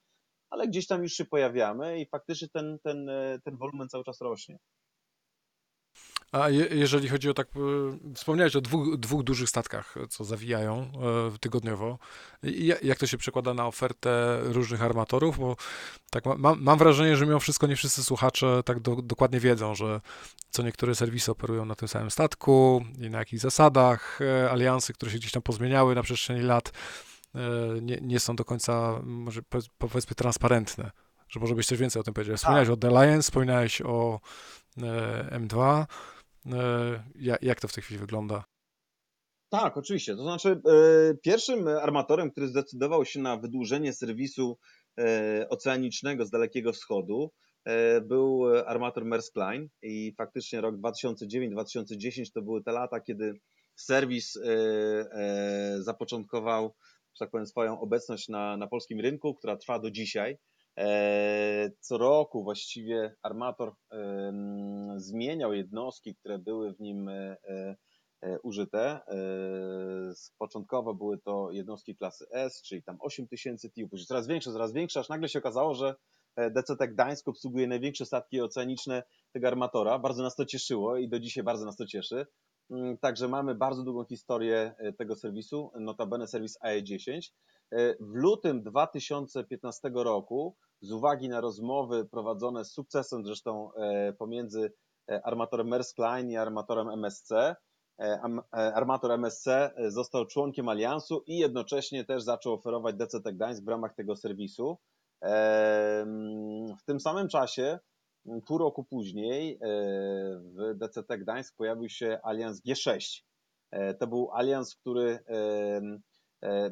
ale 0.50 0.68
gdzieś 0.68 0.86
tam 0.86 1.02
już 1.02 1.12
się 1.12 1.24
pojawiamy 1.24 2.00
i 2.00 2.06
faktycznie 2.06 2.48
ten, 2.48 2.78
ten, 2.82 3.10
ten 3.44 3.56
wolumen 3.56 3.88
cały 3.88 4.04
czas 4.04 4.20
rośnie. 4.20 4.58
A 6.32 6.48
je, 6.48 6.66
jeżeli 6.70 7.08
chodzi 7.08 7.30
o 7.30 7.34
tak, 7.34 7.48
e, 7.56 8.14
wspomniałeś 8.14 8.56
o 8.56 8.60
dwóch, 8.60 8.96
dwóch 8.96 9.22
dużych 9.22 9.48
statkach, 9.48 9.94
co 10.08 10.24
zawijają 10.24 10.90
e, 11.34 11.38
tygodniowo. 11.38 11.98
jak 12.82 12.98
to 12.98 13.06
się 13.06 13.18
przekłada 13.18 13.54
na 13.54 13.66
ofertę 13.66 14.40
różnych 14.42 14.82
armatorów? 14.82 15.38
Bo 15.38 15.56
tak 16.10 16.24
mam, 16.38 16.62
mam 16.62 16.78
wrażenie, 16.78 17.16
że 17.16 17.26
mimo 17.26 17.40
wszystko 17.40 17.66
nie 17.66 17.76
wszyscy 17.76 18.04
słuchacze 18.04 18.62
tak 18.64 18.80
do, 18.80 18.96
dokładnie 19.02 19.40
wiedzą, 19.40 19.74
że 19.74 20.00
co 20.50 20.62
niektóre 20.62 20.94
serwisy 20.94 21.30
operują 21.30 21.64
na 21.64 21.74
tym 21.74 21.88
samym 21.88 22.10
statku 22.10 22.84
i 23.00 23.10
na 23.10 23.18
jakich 23.18 23.40
zasadach. 23.40 24.18
E, 24.20 24.50
aliansy, 24.50 24.92
które 24.92 25.12
się 25.12 25.18
gdzieś 25.18 25.32
tam 25.32 25.42
pozmieniały 25.42 25.94
na 25.94 26.02
przestrzeni 26.02 26.42
lat, 26.42 26.72
nie, 27.82 27.98
nie 28.02 28.20
są 28.20 28.36
do 28.36 28.44
końca, 28.44 29.00
może 29.02 29.40
powiedzmy, 29.78 30.14
transparentne. 30.14 30.90
Że 31.28 31.40
może 31.40 31.54
być 31.54 31.66
coś 31.66 31.78
więcej 31.78 32.00
o 32.00 32.02
tym. 32.02 32.14
Wspomniałeś 32.36 32.68
tak. 32.68 32.74
o 32.74 32.76
The 32.76 32.88
Alliance, 32.88 33.22
wspomniałeś 33.22 33.82
o 33.82 34.20
M2. 35.30 35.86
E, 36.52 37.38
jak 37.42 37.60
to 37.60 37.68
w 37.68 37.72
tej 37.72 37.82
chwili 37.82 38.00
wygląda? 38.00 38.44
Tak, 39.48 39.76
oczywiście. 39.76 40.16
To 40.16 40.22
znaczy, 40.22 40.48
e, 40.50 41.14
pierwszym 41.14 41.68
armatorem, 41.68 42.30
który 42.30 42.48
zdecydował 42.48 43.04
się 43.04 43.20
na 43.20 43.36
wydłużenie 43.36 43.92
serwisu 43.92 44.58
e, 44.98 45.46
oceanicznego 45.48 46.24
z 46.24 46.30
Dalekiego 46.30 46.72
Wschodu, 46.72 47.32
był 48.02 48.44
armator 48.66 49.04
Maersk 49.04 49.36
Line 49.36 49.68
i 49.82 50.14
faktycznie 50.18 50.60
rok 50.60 50.76
2009-2010 50.76 52.32
to 52.34 52.42
były 52.42 52.62
te 52.62 52.72
lata, 52.72 53.00
kiedy 53.00 53.40
serwis 53.76 54.38
zapoczątkował, 55.78 56.74
że 57.14 57.18
tak 57.18 57.30
powiem, 57.30 57.46
swoją 57.46 57.80
obecność 57.80 58.28
na, 58.28 58.56
na 58.56 58.66
polskim 58.66 59.00
rynku, 59.00 59.34
która 59.34 59.56
trwa 59.56 59.78
do 59.78 59.90
dzisiaj. 59.90 60.38
E, 60.78 61.70
co 61.80 61.98
roku 61.98 62.44
właściwie 62.44 63.14
armator 63.22 63.72
zmieniał 64.96 65.52
jednostki, 65.52 66.14
które 66.14 66.38
były 66.38 66.72
w 66.74 66.80
nim 66.80 67.08
e, 67.08 67.36
e, 68.22 68.40
użyte. 68.42 69.00
Początkowo 70.38 70.94
były 70.94 71.18
to 71.18 71.50
jednostki 71.50 71.96
klasy 71.96 72.26
S, 72.30 72.62
czyli 72.62 72.82
tam 72.82 72.96
8000 73.00 73.70
TIU, 73.70 73.88
później 73.88 74.06
coraz 74.06 74.26
większe, 74.26 74.52
coraz 74.52 74.72
większe, 74.72 75.00
aż 75.00 75.08
nagle 75.08 75.28
się 75.28 75.38
okazało, 75.38 75.74
że 75.74 75.94
DCT 76.36 76.88
Gdańsk 76.88 77.28
obsługuje 77.28 77.66
największe 77.66 78.06
statki 78.06 78.40
oceaniczne 78.40 79.02
tego 79.32 79.48
armatora. 79.48 79.98
Bardzo 79.98 80.22
nas 80.22 80.36
to 80.36 80.46
cieszyło 80.46 80.96
i 80.96 81.08
do 81.08 81.20
dzisiaj 81.20 81.44
bardzo 81.44 81.64
nas 81.64 81.76
to 81.76 81.86
cieszy. 81.86 82.26
Mm, 82.70 82.98
także 82.98 83.28
mamy 83.28 83.54
bardzo 83.54 83.82
długą 83.82 84.04
historię 84.04 84.74
tego 84.98 85.16
serwisu, 85.16 85.70
notabene 85.80 86.26
serwis 86.26 86.58
AE10. 86.64 87.20
W 88.00 88.14
lutym 88.14 88.62
2015 88.62 89.90
roku 89.94 90.56
z 90.80 90.92
uwagi 90.92 91.28
na 91.28 91.40
rozmowy 91.40 92.04
prowadzone 92.04 92.64
z 92.64 92.72
sukcesem 92.72 93.24
zresztą 93.24 93.72
e, 93.72 94.12
pomiędzy 94.12 94.72
e, 95.10 95.26
armatorem 95.26 95.68
Maersk 95.68 95.98
Line 95.98 96.30
i 96.30 96.36
armatorem 96.36 96.88
MSC, 96.88 97.32
e, 97.32 97.56
armator 98.52 99.12
MSC 99.12 99.46
został 99.88 100.26
członkiem 100.26 100.68
aliansu 100.68 101.22
i 101.26 101.38
jednocześnie 101.38 102.04
też 102.04 102.22
zaczął 102.22 102.52
oferować 102.52 102.96
DCT 102.96 103.32
Gdańsk 103.32 103.64
w 103.64 103.68
ramach 103.68 103.94
tego 103.94 104.16
serwisu. 104.16 104.78
W 106.78 106.84
tym 106.86 107.00
samym 107.00 107.28
czasie, 107.28 107.78
pół 108.46 108.58
roku 108.58 108.84
później, 108.84 109.58
w 110.40 110.74
DCT 110.74 111.18
Gdańsk 111.18 111.56
pojawił 111.56 111.88
się 111.88 112.20
alians 112.22 112.62
G6. 112.62 113.22
To 113.98 114.06
był 114.06 114.30
alians, 114.32 114.76
który 114.76 115.18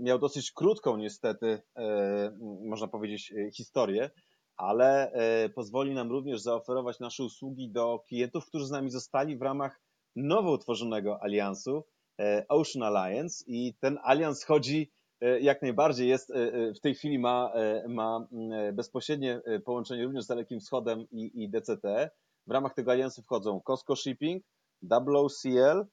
miał 0.01 0.19
dosyć 0.19 0.53
krótką, 0.53 0.97
niestety, 0.97 1.63
e, 1.77 2.37
można 2.61 2.89
powiedzieć, 2.89 3.33
e, 3.33 3.51
historię, 3.51 4.11
ale 4.57 5.13
pozwoli 5.55 5.95
nam 5.95 6.11
również 6.11 6.41
zaoferować 6.41 7.01
nasze 7.01 7.25
usługi 7.25 7.71
do 7.71 8.03
klientów, 8.09 8.47
którzy 8.47 8.67
z 8.67 8.71
nami 8.71 8.91
zostali 8.91 9.37
w 9.37 9.43
ramach 9.43 9.81
nowo 10.17 10.53
utworzonego 10.53 11.23
aliansu 11.23 11.85
Ocean 12.49 12.83
Alliance 12.83 13.45
i 13.47 13.75
ten 13.81 13.99
alians 14.03 14.45
chodzi 14.45 14.91
jak 15.41 15.63
najbardziej 15.63 16.09
jest, 16.09 16.33
w 16.77 16.81
tej 16.81 16.95
chwili 16.95 17.19
ma, 17.19 17.53
ma 17.89 18.29
bezpośrednie 18.73 19.41
połączenie 19.65 20.05
również 20.05 20.25
z 20.25 20.27
Dalekim 20.27 20.61
Wschodem 20.61 21.07
i, 21.11 21.43
i 21.43 21.51
DCT. 21.51 22.11
W 22.47 22.51
ramach 22.51 22.75
tego 22.75 22.91
aliansu 22.91 23.23
wchodzą 23.23 23.61
Costco 23.61 23.97
Shipping, 23.97 24.45
WOCL, 24.83 25.87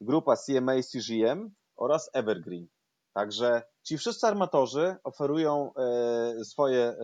grupa 0.00 0.36
CMA 0.36 0.82
CGM 0.82 1.50
oraz 1.76 2.10
Evergreen. 2.12 2.68
Także 3.14 3.62
ci 3.82 3.98
wszyscy 3.98 4.26
armatorzy 4.26 4.96
oferują 5.04 5.72
e, 5.74 6.44
swoje, 6.44 6.96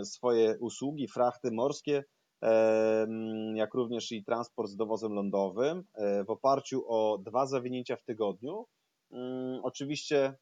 e, 0.00 0.04
swoje 0.04 0.58
usługi, 0.58 1.08
frachty 1.08 1.50
morskie, 1.50 2.04
e, 2.42 3.06
jak 3.54 3.74
również 3.74 4.12
i 4.12 4.24
transport 4.24 4.70
z 4.70 4.76
dowozem 4.76 5.12
lądowym 5.12 5.84
w 6.26 6.30
oparciu 6.30 6.84
o 6.88 7.18
dwa 7.18 7.46
zawinięcia 7.46 7.96
w 7.96 8.04
tygodniu. 8.04 8.66
Mm, 9.10 9.60
oczywiście 9.62 10.34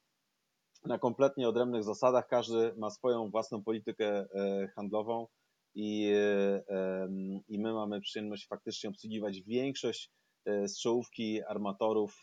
na 0.84 0.98
kompletnie 0.98 1.48
odrębnych 1.48 1.84
zasadach 1.84 2.26
każdy 2.26 2.74
ma 2.76 2.90
swoją 2.90 3.30
własną 3.30 3.62
politykę 3.64 4.26
handlową 4.74 5.26
i, 5.74 6.12
i 7.48 7.58
my 7.58 7.72
mamy 7.72 8.00
przyjemność 8.00 8.46
faktycznie 8.48 8.90
obsługiwać 8.90 9.40
większość 9.40 10.10
z 10.46 10.80
czołówki 10.80 11.42
armatorów 11.42 12.22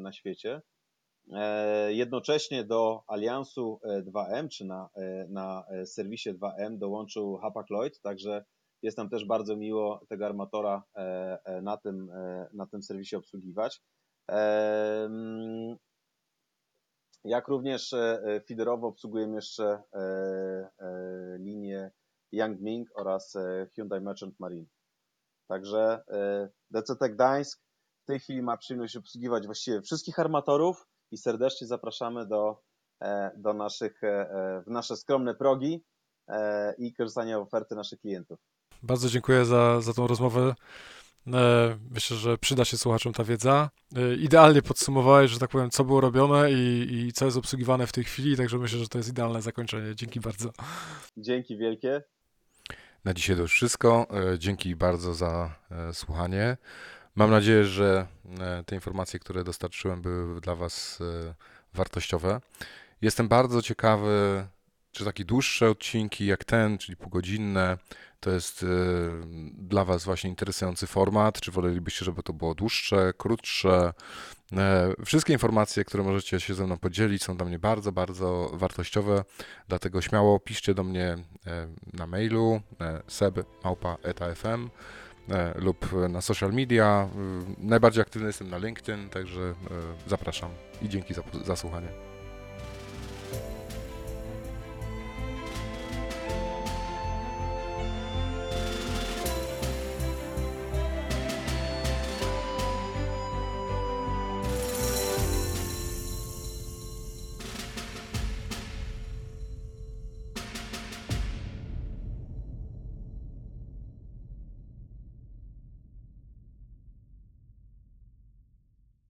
na 0.00 0.12
świecie. 0.12 0.62
E, 1.32 1.92
Jednocześnie 1.92 2.64
do 2.64 3.02
Aliansu 3.06 3.80
e, 3.84 4.02
2M, 4.02 4.48
czy 4.48 4.64
na, 4.64 4.88
e, 4.94 5.26
na 5.28 5.64
e, 5.68 5.86
serwisie 5.86 6.30
2M 6.34 6.78
dołączył 6.78 7.36
Hapag-Lloyd, 7.36 8.00
także 8.02 8.44
jest 8.82 8.98
nam 8.98 9.08
też 9.10 9.24
bardzo 9.24 9.56
miło 9.56 10.00
tego 10.08 10.26
armatora 10.26 10.82
e, 10.96 11.38
e, 11.44 11.62
na 11.62 11.76
tym, 11.76 12.10
e, 12.10 12.48
na 12.52 12.66
tym 12.66 12.82
serwisie 12.82 13.16
obsługiwać. 13.16 13.82
Jak 17.24 17.48
również 17.48 17.92
e, 17.92 18.22
e, 18.24 18.40
feederowo 18.40 18.86
obsługujemy 18.88 19.34
jeszcze 19.34 19.82
e, 19.92 19.98
e, 20.78 21.38
linię 21.38 21.90
Yang 22.32 22.60
Ming 22.60 22.88
oraz 22.94 23.36
e, 23.36 23.66
Hyundai 23.74 24.00
Merchant 24.00 24.40
Marine. 24.40 24.66
Także 25.48 26.02
e, 26.08 26.48
DCT 26.70 27.08
Gdańsk 27.08 27.62
w 28.02 28.06
tej 28.06 28.20
chwili 28.20 28.42
ma 28.42 28.56
przyjemność 28.56 28.96
obsługiwać 28.96 29.46
właściwie 29.46 29.82
wszystkich 29.82 30.18
armatorów 30.18 30.86
i 31.10 31.16
serdecznie 31.16 31.66
zapraszamy 31.66 32.26
do, 32.26 32.62
e, 33.02 33.30
do 33.36 33.52
naszych, 33.52 34.04
e, 34.04 34.08
e, 34.08 34.62
w 34.66 34.70
nasze 34.70 34.96
skromne 34.96 35.34
progi 35.34 35.84
i 36.78 36.94
korzystania 36.94 37.38
z 37.38 37.40
oferty 37.40 37.74
naszych 37.74 38.00
klientów. 38.00 38.38
Bardzo 38.82 39.08
dziękuję 39.08 39.44
za, 39.44 39.80
za 39.80 39.92
tą 39.94 40.06
rozmowę. 40.06 40.54
Myślę, 41.90 42.16
że 42.16 42.38
przyda 42.38 42.64
się 42.64 42.78
słuchaczom 42.78 43.12
ta 43.12 43.24
wiedza. 43.24 43.70
Idealnie 44.18 44.62
podsumowałeś, 44.62 45.30
że 45.30 45.38
tak 45.38 45.50
powiem, 45.50 45.70
co 45.70 45.84
było 45.84 46.00
robione 46.00 46.52
i, 46.52 46.88
i 46.92 47.12
co 47.12 47.24
jest 47.24 47.36
obsługiwane 47.36 47.86
w 47.86 47.92
tej 47.92 48.04
chwili, 48.04 48.36
także 48.36 48.58
myślę, 48.58 48.78
że 48.78 48.88
to 48.88 48.98
jest 48.98 49.10
idealne 49.10 49.42
zakończenie. 49.42 49.94
Dzięki 49.94 50.20
bardzo. 50.20 50.50
Dzięki 51.16 51.56
wielkie. 51.56 52.02
Na 53.04 53.14
dzisiaj 53.14 53.36
to 53.36 53.42
już 53.42 53.52
wszystko. 53.52 54.06
Dzięki 54.38 54.76
bardzo 54.76 55.14
za 55.14 55.54
słuchanie. 55.92 56.56
Mam 57.14 57.30
nadzieję, 57.30 57.64
że 57.64 58.06
e, 58.40 58.64
te 58.66 58.74
informacje, 58.74 59.20
które 59.20 59.44
dostarczyłem, 59.44 60.02
były 60.02 60.40
dla 60.40 60.54
Was 60.54 60.98
e, 61.00 61.34
wartościowe. 61.74 62.40
Jestem 63.02 63.28
bardzo 63.28 63.62
ciekawy, 63.62 64.46
czy 64.92 65.04
takie 65.04 65.24
dłuższe 65.24 65.70
odcinki 65.70 66.26
jak 66.26 66.44
ten, 66.44 66.78
czyli 66.78 66.96
półgodzinne, 66.96 67.78
to 68.20 68.30
jest 68.30 68.62
e, 68.62 68.66
dla 69.52 69.84
Was 69.84 70.04
właśnie 70.04 70.30
interesujący 70.30 70.86
format, 70.86 71.40
czy 71.40 71.50
wolelibyście, 71.50 72.04
żeby 72.04 72.22
to 72.22 72.32
było 72.32 72.54
dłuższe, 72.54 73.12
krótsze. 73.16 73.92
Wszystkie 75.04 75.32
informacje, 75.32 75.84
które 75.84 76.02
możecie 76.02 76.40
się 76.40 76.54
ze 76.54 76.66
mną 76.66 76.78
podzielić, 76.78 77.22
są 77.24 77.36
dla 77.36 77.46
mnie 77.46 77.58
bardzo, 77.58 77.92
bardzo 77.92 78.50
wartościowe, 78.54 79.24
dlatego 79.68 80.00
śmiało 80.00 80.40
piszcie 80.40 80.74
do 80.74 80.84
mnie 80.84 81.16
na 81.92 82.06
mailu 82.06 82.60
e, 82.80 83.02
lub 85.54 85.86
na 86.08 86.20
social 86.20 86.52
media. 86.52 87.08
E, 87.14 87.66
Najbardziej 87.66 88.02
aktywny 88.02 88.26
jestem 88.26 88.50
na 88.50 88.58
LinkedIn, 88.58 89.08
także 89.08 89.40
e, 89.40 89.54
zapraszam 90.06 90.50
i 90.82 90.88
dzięki 90.88 91.14
za, 91.14 91.22
za 91.44 91.56
słuchanie. 91.56 92.09